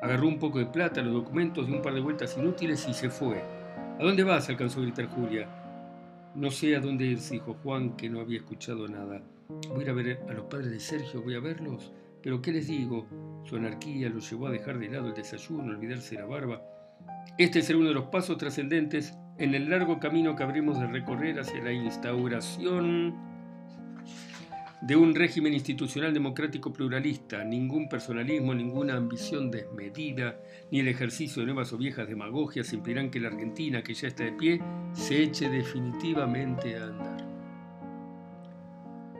Agarró 0.00 0.28
un 0.28 0.38
poco 0.38 0.60
de 0.60 0.66
plata, 0.66 1.02
los 1.02 1.12
documentos, 1.12 1.66
dio 1.66 1.74
un 1.74 1.82
par 1.82 1.94
de 1.94 2.00
vueltas 2.00 2.38
inútiles 2.38 2.86
y 2.88 2.94
se 2.94 3.10
fue. 3.10 3.42
¿A 3.98 4.04
dónde 4.04 4.22
vas? 4.22 4.48
alcanzó 4.48 4.78
a 4.78 4.82
gritar 4.82 5.06
Julia. 5.06 5.48
No 6.36 6.52
sé 6.52 6.76
a 6.76 6.80
dónde 6.80 7.04
irse, 7.04 7.34
dijo 7.34 7.56
Juan, 7.64 7.96
que 7.96 8.08
no 8.08 8.20
había 8.20 8.38
escuchado 8.38 8.86
nada. 8.86 9.22
Voy 9.70 9.80
a 9.80 9.82
ir 9.82 9.90
a 9.90 9.92
ver 9.92 10.20
a 10.28 10.32
los 10.34 10.44
padres 10.44 10.70
de 10.70 10.78
Sergio, 10.78 11.20
voy 11.20 11.34
a 11.34 11.40
verlos. 11.40 11.90
Pero 12.22 12.42
¿qué 12.42 12.52
les 12.52 12.66
digo? 12.66 13.06
Su 13.44 13.56
anarquía 13.56 14.08
lo 14.08 14.18
llevó 14.18 14.48
a 14.48 14.50
dejar 14.50 14.78
de 14.78 14.88
lado 14.88 15.08
el 15.08 15.14
desayuno, 15.14 15.72
olvidarse 15.72 16.16
la 16.16 16.26
barba. 16.26 16.62
Este 17.38 17.62
será 17.62 17.78
uno 17.78 17.88
de 17.88 17.94
los 17.94 18.06
pasos 18.06 18.38
trascendentes 18.38 19.14
en 19.38 19.54
el 19.54 19.70
largo 19.70 20.00
camino 20.00 20.34
que 20.34 20.42
habremos 20.42 20.80
de 20.80 20.86
recorrer 20.88 21.38
hacia 21.38 21.62
la 21.62 21.72
instauración 21.72 23.14
de 24.80 24.96
un 24.96 25.14
régimen 25.14 25.54
institucional 25.54 26.14
democrático 26.14 26.72
pluralista, 26.72 27.44
ningún 27.44 27.88
personalismo, 27.88 28.54
ninguna 28.54 28.96
ambición 28.96 29.50
desmedida, 29.50 30.36
ni 30.70 30.80
el 30.80 30.88
ejercicio 30.88 31.40
de 31.40 31.46
nuevas 31.46 31.72
o 31.72 31.78
viejas 31.78 32.08
demagogias 32.08 32.72
impedirán 32.72 33.10
que 33.10 33.20
la 33.20 33.28
Argentina, 33.28 33.82
que 33.82 33.94
ya 33.94 34.08
está 34.08 34.24
de 34.24 34.32
pie, 34.32 34.60
se 34.92 35.22
eche 35.22 35.48
definitivamente 35.48 36.76
a 36.76 36.84
andar. 36.84 37.26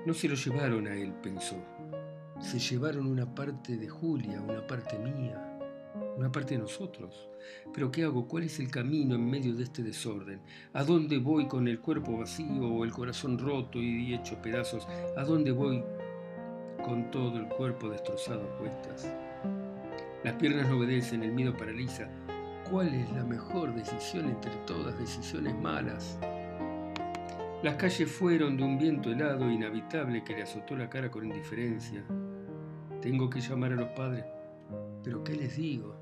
No 0.06 0.14
se 0.14 0.28
lo 0.28 0.36
llevaron 0.36 0.86
a 0.86 0.94
él, 0.94 1.12
pensó 1.22 1.77
se 2.40 2.58
llevaron 2.58 3.06
una 3.06 3.34
parte 3.34 3.76
de 3.76 3.88
Julia, 3.88 4.40
una 4.40 4.66
parte 4.66 4.98
mía, 4.98 5.58
una 6.16 6.30
parte 6.30 6.54
de 6.54 6.60
nosotros. 6.60 7.28
Pero 7.72 7.90
¿qué 7.90 8.04
hago? 8.04 8.26
¿Cuál 8.28 8.44
es 8.44 8.60
el 8.60 8.70
camino 8.70 9.14
en 9.14 9.28
medio 9.28 9.54
de 9.54 9.64
este 9.64 9.82
desorden? 9.82 10.40
¿A 10.72 10.84
dónde 10.84 11.18
voy 11.18 11.46
con 11.48 11.66
el 11.68 11.80
cuerpo 11.80 12.18
vacío 12.18 12.68
o 12.68 12.84
el 12.84 12.92
corazón 12.92 13.38
roto 13.38 13.78
y 13.80 14.14
hecho 14.14 14.40
pedazos? 14.40 14.86
¿A 15.16 15.24
dónde 15.24 15.50
voy 15.50 15.82
con 16.84 17.10
todo 17.10 17.38
el 17.38 17.48
cuerpo 17.48 17.88
destrozado 17.88 18.42
a 18.42 18.58
cuestas? 18.58 19.12
Las 20.24 20.34
piernas 20.34 20.68
no 20.68 20.78
obedecen, 20.78 21.22
el 21.22 21.32
miedo 21.32 21.56
paraliza. 21.56 22.08
cuál 22.70 22.94
es 22.94 23.10
la 23.12 23.24
mejor 23.24 23.74
decisión 23.74 24.28
entre 24.28 24.52
todas 24.66 24.98
decisiones 24.98 25.54
malas. 25.58 26.18
Las 27.62 27.76
calles 27.76 28.10
fueron 28.10 28.56
de 28.56 28.62
un 28.62 28.78
viento 28.78 29.10
helado 29.10 29.48
e 29.48 29.54
inhabitable 29.54 30.22
que 30.22 30.34
le 30.34 30.42
azotó 30.42 30.76
la 30.76 30.90
cara 30.90 31.10
con 31.10 31.24
indiferencia. 31.24 32.04
Tengo 33.00 33.30
que 33.30 33.40
llamar 33.40 33.72
a 33.72 33.76
los 33.76 33.88
padres. 33.90 34.24
Pero 35.04 35.22
¿qué 35.22 35.34
les 35.34 35.56
digo? 35.56 35.96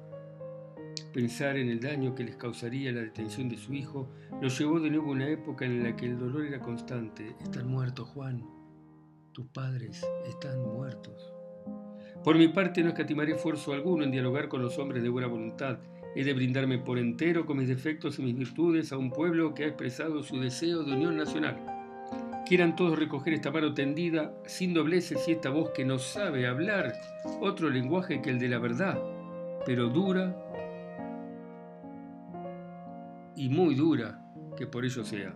Pensar 1.13 1.57
en 1.57 1.69
el 1.69 1.81
daño 1.81 2.15
que 2.15 2.25
les 2.25 2.37
causaría 2.37 2.93
la 2.93 3.01
detención 3.01 3.49
de 3.49 3.57
su 3.57 3.73
hijo 3.75 4.11
lo 4.41 4.49
llevó 4.49 4.81
de 4.81 4.91
nuevo 4.91 5.09
a 5.09 5.13
una 5.13 5.29
época 5.29 5.65
en 5.65 5.83
la 5.83 5.97
que 5.97 6.07
el 6.07 6.19
dolor 6.19 6.45
era 6.45 6.61
constante. 6.61 7.37
Están 7.43 7.69
muertos, 7.69 8.09
Juan. 8.09 8.45
Tus 9.33 9.47
padres 9.47 10.07
están 10.27 10.61
muertos. 10.61 11.33
Por 12.25 12.37
mi 12.37 12.49
parte 12.49 12.83
no 12.83 12.89
escatimaré 12.89 13.33
esfuerzo 13.33 13.73
alguno 13.73 14.05
en 14.05 14.11
dialogar 14.11 14.49
con 14.49 14.63
los 14.63 14.79
hombres 14.79 15.03
de 15.03 15.09
buena 15.09 15.29
voluntad. 15.29 15.79
He 16.15 16.25
de 16.25 16.33
brindarme 16.33 16.79
por 16.79 16.99
entero 16.99 17.45
con 17.45 17.59
mis 17.59 17.69
defectos 17.69 18.19
y 18.19 18.23
mis 18.23 18.37
virtudes 18.37 18.93
a 18.93 18.99
un 18.99 19.11
pueblo 19.11 19.55
que 19.55 19.65
ha 19.65 19.69
expresado 19.69 20.23
su 20.23 20.41
deseo 20.41 20.83
de 20.83 20.95
unión 20.95 21.17
nacional. 21.17 21.76
Quieran 22.47 22.77
todos 22.77 22.97
recoger 22.97 23.35
esta 23.35 23.51
mano 23.51 23.75
tendida, 23.75 24.33
sin 24.47 24.73
dobleces 24.73 25.27
y 25.27 25.33
esta 25.33 25.51
voz 25.51 25.71
que 25.71 25.85
no 25.85 25.99
sabe 25.99 26.47
hablar 26.47 26.95
otro 27.41 27.69
lenguaje 27.69 28.23
que 28.23 28.31
el 28.31 28.39
de 28.39 28.49
la 28.49 28.61
verdad, 28.61 29.03
pero 29.67 29.89
dura 29.89 30.37
y 33.35 33.49
muy 33.49 33.75
dura 33.75 34.23
que 34.57 34.69
por 34.69 34.85
ello 34.85 35.03
sea. 35.03 35.35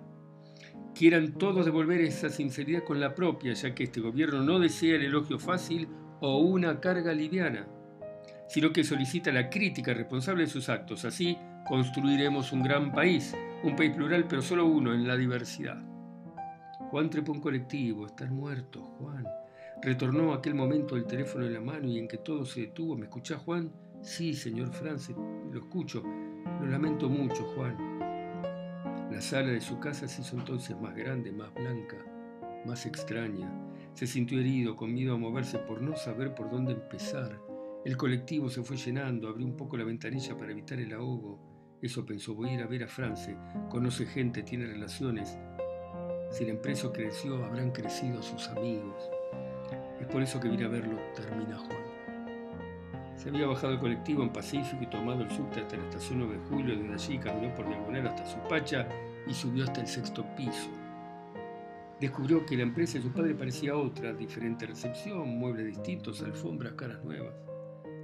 Quieran 0.94 1.32
todos 1.32 1.64
devolver 1.64 2.00
esa 2.00 2.28
sinceridad 2.28 2.84
con 2.84 3.00
la 3.00 3.12
propia, 3.12 3.54
ya 3.54 3.74
que 3.74 3.84
este 3.84 4.00
gobierno 4.00 4.44
no 4.44 4.60
desea 4.60 4.94
el 4.94 5.02
elogio 5.02 5.40
fácil 5.40 5.88
o 6.20 6.38
una 6.38 6.78
carga 6.78 7.12
liviana, 7.12 7.66
sino 8.48 8.72
que 8.72 8.84
solicita 8.84 9.32
la 9.32 9.50
crítica 9.50 9.92
responsable 9.94 10.44
de 10.44 10.50
sus 10.50 10.68
actos. 10.68 11.04
Así 11.04 11.36
construiremos 11.66 12.52
un 12.52 12.62
gran 12.62 12.92
país, 12.92 13.34
un 13.64 13.74
país 13.74 13.96
plural, 13.96 14.26
pero 14.28 14.42
solo 14.42 14.66
uno 14.66 14.94
en 14.94 15.08
la 15.08 15.16
diversidad. 15.16 15.89
Juan 16.90 17.08
trepó 17.08 17.30
un 17.30 17.40
colectivo, 17.40 18.06
estás 18.06 18.30
muerto, 18.32 18.82
Juan. 18.98 19.24
Retornó 19.80 20.32
aquel 20.32 20.56
momento 20.56 20.96
el 20.96 21.06
teléfono 21.06 21.46
en 21.46 21.54
la 21.54 21.60
mano 21.60 21.86
y 21.86 21.98
en 21.98 22.08
que 22.08 22.18
todo 22.18 22.44
se 22.44 22.62
detuvo. 22.62 22.96
¿Me 22.96 23.04
escuchás, 23.04 23.40
Juan? 23.42 23.72
Sí, 24.02 24.34
señor 24.34 24.72
Francis, 24.72 25.14
lo 25.52 25.60
escucho. 25.60 26.02
Lo 26.60 26.66
lamento 26.66 27.08
mucho, 27.08 27.44
Juan. 27.54 28.00
La 29.08 29.20
sala 29.20 29.52
de 29.52 29.60
su 29.60 29.78
casa 29.78 30.08
se 30.08 30.20
hizo 30.20 30.36
entonces 30.36 30.76
más 30.80 30.96
grande, 30.96 31.30
más 31.30 31.54
blanca, 31.54 31.96
más 32.66 32.84
extraña. 32.86 33.48
Se 33.94 34.08
sintió 34.08 34.40
herido, 34.40 34.74
con 34.74 34.92
miedo 34.92 35.14
a 35.14 35.18
moverse 35.18 35.58
por 35.58 35.80
no 35.80 35.94
saber 35.94 36.34
por 36.34 36.50
dónde 36.50 36.72
empezar. 36.72 37.40
El 37.84 37.96
colectivo 37.96 38.50
se 38.50 38.64
fue 38.64 38.76
llenando, 38.76 39.28
abrió 39.28 39.46
un 39.46 39.56
poco 39.56 39.76
la 39.76 39.84
ventanilla 39.84 40.36
para 40.36 40.50
evitar 40.50 40.80
el 40.80 40.92
ahogo. 40.92 41.78
Eso 41.80 42.04
pensó, 42.04 42.34
voy 42.34 42.50
a 42.50 42.54
ir 42.54 42.62
a 42.62 42.66
ver 42.66 42.82
a 42.82 42.88
France. 42.88 43.36
Conoce 43.68 44.06
gente, 44.06 44.42
tiene 44.42 44.66
relaciones. 44.66 45.38
Si 46.30 46.44
el 46.44 46.50
empreso 46.50 46.92
creció, 46.92 47.44
habrán 47.44 47.72
crecido 47.72 48.22
sus 48.22 48.48
amigos. 48.48 49.10
Es 50.00 50.06
por 50.06 50.22
eso 50.22 50.40
que 50.40 50.48
vine 50.48 50.64
a 50.64 50.68
verlo, 50.68 50.98
termina 51.14 51.58
Juan. 51.58 51.82
Se 53.16 53.28
había 53.28 53.46
bajado 53.46 53.74
el 53.74 53.80
colectivo 53.80 54.22
en 54.22 54.32
Pacífico 54.32 54.82
y 54.82 54.86
tomado 54.86 55.22
el 55.22 55.30
subte 55.30 55.60
hasta 55.60 55.76
la 55.76 55.84
estación 55.84 56.20
9 56.20 56.38
de 56.38 56.48
julio. 56.48 56.76
Desde 56.76 56.94
allí 56.94 57.18
caminó 57.18 57.54
por 57.54 57.68
diagonal 57.68 58.06
hasta 58.06 58.24
su 58.24 58.38
pacha 58.48 58.88
y 59.26 59.34
subió 59.34 59.64
hasta 59.64 59.82
el 59.82 59.86
sexto 59.86 60.24
piso. 60.36 60.70
Descubrió 62.00 62.46
que 62.46 62.56
la 62.56 62.62
empresa 62.62 62.94
de 62.94 63.04
su 63.04 63.12
padre 63.12 63.34
parecía 63.34 63.76
otra, 63.76 64.14
diferente 64.14 64.66
recepción, 64.66 65.28
muebles 65.28 65.66
distintos, 65.66 66.22
alfombras, 66.22 66.72
caras 66.72 67.04
nuevas. 67.04 67.34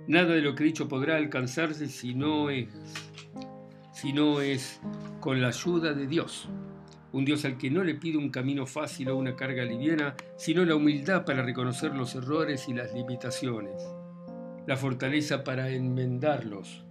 Nada 0.06 0.34
de 0.34 0.42
lo 0.42 0.54
que 0.54 0.64
he 0.64 0.66
dicho 0.66 0.86
podrá 0.86 1.16
alcanzarse 1.16 1.88
si 1.88 2.14
no 2.14 2.50
es, 2.50 2.68
si 3.92 4.12
no 4.12 4.42
es 4.42 4.80
con 5.20 5.40
la 5.40 5.48
ayuda 5.48 5.94
de 5.94 6.06
Dios. 6.06 6.48
Un 7.16 7.24
Dios 7.24 7.44
al 7.44 7.56
que 7.56 7.70
no 7.70 7.82
le 7.82 7.94
pide 7.94 8.18
un 8.18 8.30
camino 8.30 8.66
fácil 8.66 9.08
o 9.08 9.16
una 9.16 9.34
carga 9.34 9.64
liviana, 9.64 10.14
sino 10.36 10.64
la 10.64 10.76
humildad 10.76 11.24
para 11.24 11.42
reconocer 11.42 11.94
los 11.94 12.14
errores 12.14 12.68
y 12.68 12.74
las 12.74 12.92
limitaciones 12.92 13.82
la 14.66 14.76
fortaleza 14.76 15.44
para 15.44 15.70
enmendarlos 15.70 16.84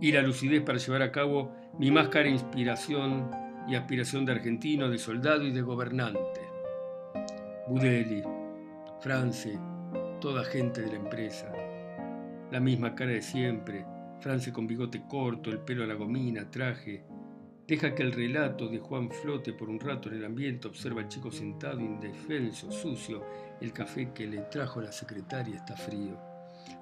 y 0.00 0.12
la 0.12 0.22
lucidez 0.22 0.62
para 0.62 0.78
llevar 0.78 1.02
a 1.02 1.12
cabo 1.12 1.52
mi 1.78 1.90
más 1.90 2.08
cara 2.08 2.28
inspiración 2.28 3.30
y 3.68 3.74
aspiración 3.74 4.24
de 4.24 4.32
argentino, 4.32 4.88
de 4.88 4.98
soldado 4.98 5.44
y 5.44 5.52
de 5.52 5.62
gobernante. 5.62 6.40
Budeli, 7.68 8.22
France, 9.00 9.58
toda 10.20 10.44
gente 10.44 10.82
de 10.82 10.88
la 10.88 10.96
empresa. 10.96 11.52
La 12.50 12.60
misma 12.60 12.94
cara 12.94 13.12
de 13.12 13.22
siempre, 13.22 13.84
France 14.20 14.52
con 14.52 14.66
bigote 14.66 15.02
corto, 15.08 15.50
el 15.50 15.60
pelo 15.60 15.84
a 15.84 15.86
la 15.86 15.94
gomina, 15.94 16.50
traje. 16.50 17.04
Deja 17.72 17.94
que 17.94 18.02
el 18.02 18.12
relato 18.12 18.68
de 18.68 18.78
Juan 18.78 19.10
flote 19.10 19.54
por 19.54 19.70
un 19.70 19.80
rato 19.80 20.10
en 20.10 20.16
el 20.16 20.26
ambiente, 20.26 20.68
observa 20.68 21.00
al 21.00 21.08
chico 21.08 21.30
sentado, 21.30 21.80
indefenso, 21.80 22.70
sucio. 22.70 23.24
El 23.62 23.72
café 23.72 24.12
que 24.12 24.26
le 24.26 24.42
trajo 24.42 24.82
la 24.82 24.92
secretaria 24.92 25.56
está 25.56 25.74
frío. 25.74 26.18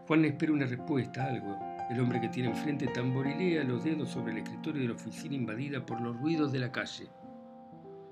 Juan 0.08 0.24
espera 0.24 0.52
una 0.52 0.66
respuesta, 0.66 1.26
algo. 1.26 1.56
El 1.88 2.00
hombre 2.00 2.20
que 2.20 2.28
tiene 2.28 2.48
enfrente 2.48 2.88
tamborilea 2.88 3.62
los 3.62 3.84
dedos 3.84 4.08
sobre 4.08 4.32
el 4.32 4.38
escritorio 4.38 4.82
de 4.82 4.88
la 4.88 4.94
oficina 4.94 5.36
invadida 5.36 5.86
por 5.86 6.00
los 6.00 6.20
ruidos 6.20 6.50
de 6.50 6.58
la 6.58 6.72
calle. 6.72 7.06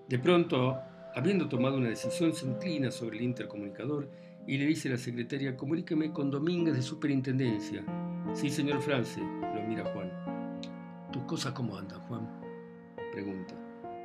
De 0.09 0.21
pronto, 0.21 0.79
habiendo 1.17 1.49
tomado 1.49 1.79
una 1.79 1.89
decisión, 1.89 2.33
se 2.33 2.47
inclina 2.47 2.93
sobre 2.93 3.17
el 3.17 3.25
intercomunicador 3.25 4.09
y 4.47 4.57
le 4.57 4.67
dice 4.67 4.87
a 4.87 4.93
la 4.93 4.99
secretaria, 4.99 5.57
comuníqueme 5.57 6.13
con 6.13 6.31
Domínguez 6.31 6.77
de 6.77 6.83
Superintendencia. 6.83 7.85
Sí, 8.35 8.49
señor 8.49 8.81
France, 8.83 9.21
lo 9.21 9.63
mira 9.67 9.85
Juan. 9.87 10.13
¿Tus 11.11 11.25
cosas 11.25 11.53
cómo 11.55 11.77
andan, 11.77 11.99
Juan? 12.03 12.38
Pregunta. 13.19 13.55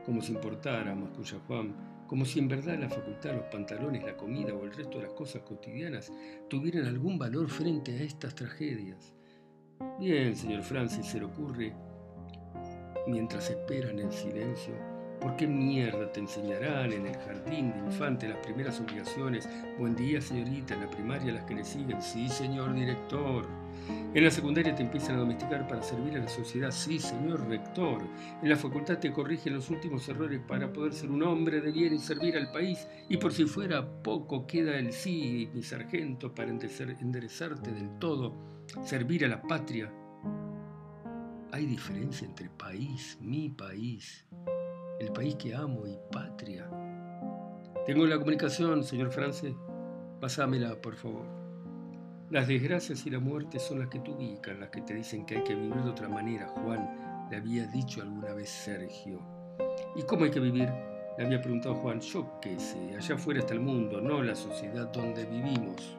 Como 0.07 0.23
si 0.23 0.31
importara, 0.31 0.95
masculla 0.95 1.37
Juan, 1.45 1.75
como 2.07 2.25
si 2.25 2.39
en 2.39 2.47
verdad 2.47 2.79
la 2.79 2.89
facultad, 2.89 3.35
los 3.35 3.45
pantalones, 3.45 4.03
la 4.03 4.17
comida 4.17 4.55
o 4.55 4.63
el 4.63 4.73
resto 4.73 4.97
de 4.97 5.03
las 5.03 5.13
cosas 5.13 5.43
cotidianas 5.43 6.11
tuvieran 6.49 6.87
algún 6.87 7.19
valor 7.19 7.47
frente 7.47 7.91
a 7.91 8.01
estas 8.01 8.33
tragedias. 8.33 9.13
Bien, 9.99 10.35
señor 10.35 10.63
Francis, 10.63 11.05
se 11.05 11.19
le 11.19 11.25
ocurre, 11.25 11.75
mientras 13.05 13.51
esperan 13.51 13.99
en 13.99 14.11
silencio, 14.11 14.73
¿por 15.21 15.35
qué 15.35 15.45
mierda 15.45 16.11
te 16.11 16.21
enseñarán 16.21 16.91
en 16.91 17.05
el 17.05 17.15
jardín 17.17 17.71
de 17.71 17.79
infante 17.85 18.27
las 18.27 18.39
primeras 18.39 18.79
obligaciones? 18.79 19.47
Buen 19.77 19.95
día, 19.95 20.21
señorita, 20.21 20.73
en 20.73 20.81
la 20.81 20.89
primaria 20.89 21.33
las 21.33 21.43
que 21.43 21.53
le 21.53 21.63
siguen. 21.63 22.01
Sí, 22.01 22.27
señor 22.29 22.73
director. 22.73 23.45
En 24.13 24.23
la 24.23 24.29
secundaria 24.29 24.75
te 24.75 24.83
empiezan 24.83 25.15
a 25.15 25.19
domesticar 25.19 25.67
para 25.67 25.81
servir 25.81 26.15
a 26.15 26.19
la 26.19 26.27
sociedad, 26.27 26.69
sí, 26.69 26.99
señor 26.99 27.47
rector. 27.47 28.03
En 28.41 28.49
la 28.49 28.55
facultad 28.55 28.99
te 28.99 29.11
corrigen 29.11 29.55
los 29.55 29.71
últimos 29.71 30.07
errores 30.07 30.39
para 30.47 30.71
poder 30.71 30.93
ser 30.93 31.09
un 31.09 31.23
hombre 31.23 31.61
de 31.61 31.71
bien 31.71 31.95
y 31.95 31.97
servir 31.97 32.37
al 32.37 32.51
país. 32.51 32.87
Y 33.09 33.17
por 33.17 33.33
si 33.33 33.45
fuera 33.45 33.83
poco, 34.03 34.45
queda 34.45 34.77
el 34.77 34.93
sí, 34.93 35.49
mi 35.53 35.63
sargento, 35.63 36.33
para 36.33 36.51
enderezarte 36.51 37.71
del 37.71 37.97
todo, 37.97 38.35
servir 38.83 39.25
a 39.25 39.29
la 39.29 39.41
patria. 39.41 39.91
Hay 41.51 41.65
diferencia 41.65 42.27
entre 42.27 42.49
país, 42.49 43.17
mi 43.19 43.49
país, 43.49 44.25
el 44.99 45.11
país 45.11 45.35
que 45.35 45.55
amo 45.55 45.87
y 45.87 45.97
patria. 46.11 46.69
Tengo 47.85 48.05
la 48.05 48.17
comunicación, 48.17 48.83
señor 48.83 49.11
France. 49.11 49.55
Pásamela, 50.21 50.79
por 50.81 50.95
favor. 50.95 51.42
Las 52.29 52.47
desgracias 52.47 53.05
y 53.05 53.09
la 53.09 53.19
muerte 53.19 53.59
son 53.59 53.79
las 53.79 53.89
que 53.89 53.99
te 53.99 54.09
ubican, 54.09 54.59
las 54.59 54.69
que 54.69 54.81
te 54.81 54.93
dicen 54.95 55.25
que 55.25 55.37
hay 55.37 55.43
que 55.43 55.55
vivir 55.55 55.75
de 55.75 55.89
otra 55.89 56.07
manera, 56.09 56.47
Juan, 56.47 57.27
le 57.29 57.37
había 57.37 57.67
dicho 57.67 58.01
alguna 58.01 58.33
vez 58.33 58.49
Sergio. 58.49 59.19
¿Y 59.95 60.03
cómo 60.03 60.25
hay 60.25 60.31
que 60.31 60.39
vivir? 60.39 60.69
Le 61.17 61.25
había 61.25 61.41
preguntado 61.41 61.75
Juan, 61.75 61.99
yo 61.99 62.39
qué 62.41 62.59
sé, 62.59 62.95
allá 62.95 63.15
afuera 63.15 63.41
está 63.41 63.53
el 63.53 63.59
mundo, 63.59 64.01
no 64.01 64.23
la 64.23 64.35
sociedad 64.35 64.91
donde 64.91 65.25
vivimos. 65.25 65.97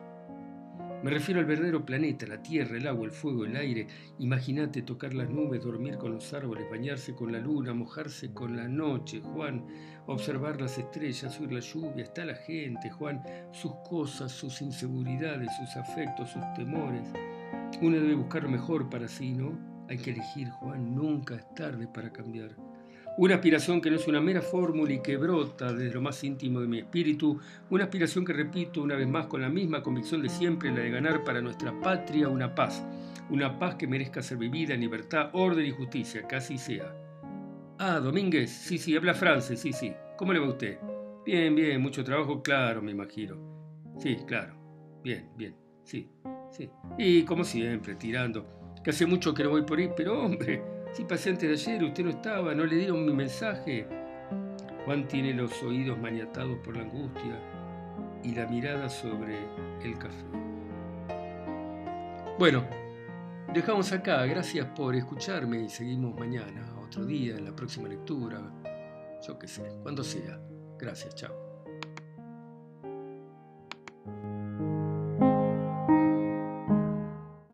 Me 1.04 1.10
refiero 1.10 1.38
al 1.38 1.44
verdadero 1.44 1.84
planeta, 1.84 2.26
la 2.26 2.42
tierra, 2.42 2.78
el 2.78 2.86
agua, 2.86 3.04
el 3.04 3.12
fuego, 3.12 3.44
el 3.44 3.56
aire. 3.56 3.88
Imagínate 4.20 4.80
tocar 4.80 5.12
las 5.12 5.28
nubes, 5.28 5.62
dormir 5.62 5.98
con 5.98 6.12
los 6.14 6.32
árboles, 6.32 6.64
bañarse 6.70 7.14
con 7.14 7.30
la 7.30 7.40
luna, 7.40 7.74
mojarse 7.74 8.32
con 8.32 8.56
la 8.56 8.66
noche, 8.68 9.20
Juan, 9.20 9.66
observar 10.06 10.58
las 10.62 10.78
estrellas, 10.78 11.38
oír 11.38 11.52
la 11.52 11.60
lluvia, 11.60 12.04
está 12.04 12.24
la 12.24 12.34
gente, 12.34 12.88
Juan, 12.88 13.22
sus 13.52 13.72
cosas, 13.86 14.32
sus 14.32 14.62
inseguridades, 14.62 15.50
sus 15.58 15.76
afectos, 15.76 16.30
sus 16.30 16.54
temores. 16.54 17.06
Uno 17.82 17.96
debe 17.96 18.14
buscar 18.14 18.48
mejor 18.48 18.88
para 18.88 19.06
sí, 19.06 19.34
¿no? 19.34 19.58
Hay 19.90 19.98
que 19.98 20.12
elegir, 20.12 20.48
Juan, 20.48 20.94
nunca 20.94 21.34
es 21.34 21.54
tarde 21.54 21.86
para 21.86 22.10
cambiar. 22.14 22.56
Una 23.16 23.36
aspiración 23.36 23.80
que 23.80 23.90
no 23.90 23.96
es 23.96 24.08
una 24.08 24.20
mera 24.20 24.42
fórmula 24.42 24.92
y 24.92 25.00
que 25.00 25.16
brota 25.16 25.72
desde 25.72 25.94
lo 25.94 26.02
más 26.02 26.24
íntimo 26.24 26.60
de 26.60 26.66
mi 26.66 26.80
espíritu, 26.80 27.38
una 27.70 27.84
aspiración 27.84 28.24
que 28.24 28.32
repito 28.32 28.82
una 28.82 28.96
vez 28.96 29.06
más 29.06 29.26
con 29.26 29.40
la 29.40 29.48
misma 29.48 29.84
convicción 29.84 30.20
de 30.20 30.28
siempre, 30.28 30.72
la 30.72 30.80
de 30.80 30.90
ganar 30.90 31.22
para 31.22 31.40
nuestra 31.40 31.78
patria 31.80 32.28
una 32.28 32.52
paz, 32.52 32.84
una 33.30 33.56
paz 33.56 33.76
que 33.76 33.86
merezca 33.86 34.20
ser 34.20 34.38
vivida 34.38 34.74
en 34.74 34.80
libertad, 34.80 35.30
orden 35.32 35.64
y 35.64 35.70
justicia, 35.70 36.26
que 36.26 36.34
así 36.34 36.58
sea. 36.58 36.92
Ah, 37.78 38.00
Domínguez, 38.00 38.50
sí, 38.50 38.78
sí, 38.78 38.96
habla 38.96 39.14
francés, 39.14 39.60
sí, 39.60 39.72
sí. 39.72 39.92
¿Cómo 40.16 40.32
le 40.32 40.40
va 40.40 40.46
a 40.46 40.50
usted? 40.50 40.78
Bien, 41.24 41.54
bien, 41.54 41.80
mucho 41.80 42.02
trabajo, 42.02 42.42
claro, 42.42 42.82
me 42.82 42.90
imagino. 42.90 43.36
Sí, 43.96 44.16
claro. 44.26 44.56
Bien, 45.04 45.30
bien, 45.36 45.54
sí, 45.84 46.10
sí. 46.50 46.68
Y 46.98 47.22
como 47.22 47.44
siempre, 47.44 47.94
tirando. 47.94 48.72
que 48.82 48.90
hace 48.90 49.06
mucho 49.06 49.32
que 49.32 49.44
no 49.44 49.50
voy 49.50 49.62
por 49.62 49.78
ahí, 49.78 49.88
pero 49.96 50.20
hombre, 50.20 50.62
si 50.94 51.04
pasé 51.04 51.30
antes 51.30 51.48
de 51.48 51.72
ayer, 51.72 51.82
usted 51.82 52.04
no 52.04 52.10
estaba, 52.10 52.54
no 52.54 52.64
le 52.64 52.76
dieron 52.76 53.04
mi 53.04 53.12
mensaje. 53.12 53.86
Juan 54.84 55.08
tiene 55.08 55.34
los 55.34 55.62
oídos 55.62 55.98
maniatados 55.98 56.56
por 56.58 56.76
la 56.76 56.82
angustia 56.82 57.40
y 58.22 58.32
la 58.34 58.46
mirada 58.46 58.88
sobre 58.88 59.38
el 59.82 59.98
café. 59.98 60.24
Bueno, 62.38 62.64
dejamos 63.52 63.92
acá. 63.92 64.24
Gracias 64.26 64.66
por 64.76 64.94
escucharme 64.94 65.62
y 65.62 65.68
seguimos 65.68 66.14
mañana, 66.16 66.64
otro 66.80 67.04
día, 67.04 67.36
en 67.36 67.44
la 67.44 67.56
próxima 67.56 67.88
lectura. 67.88 68.40
Yo 69.26 69.36
qué 69.36 69.48
sé, 69.48 69.64
cuando 69.82 70.04
sea. 70.04 70.38
Gracias, 70.78 71.14
chao. 71.16 71.43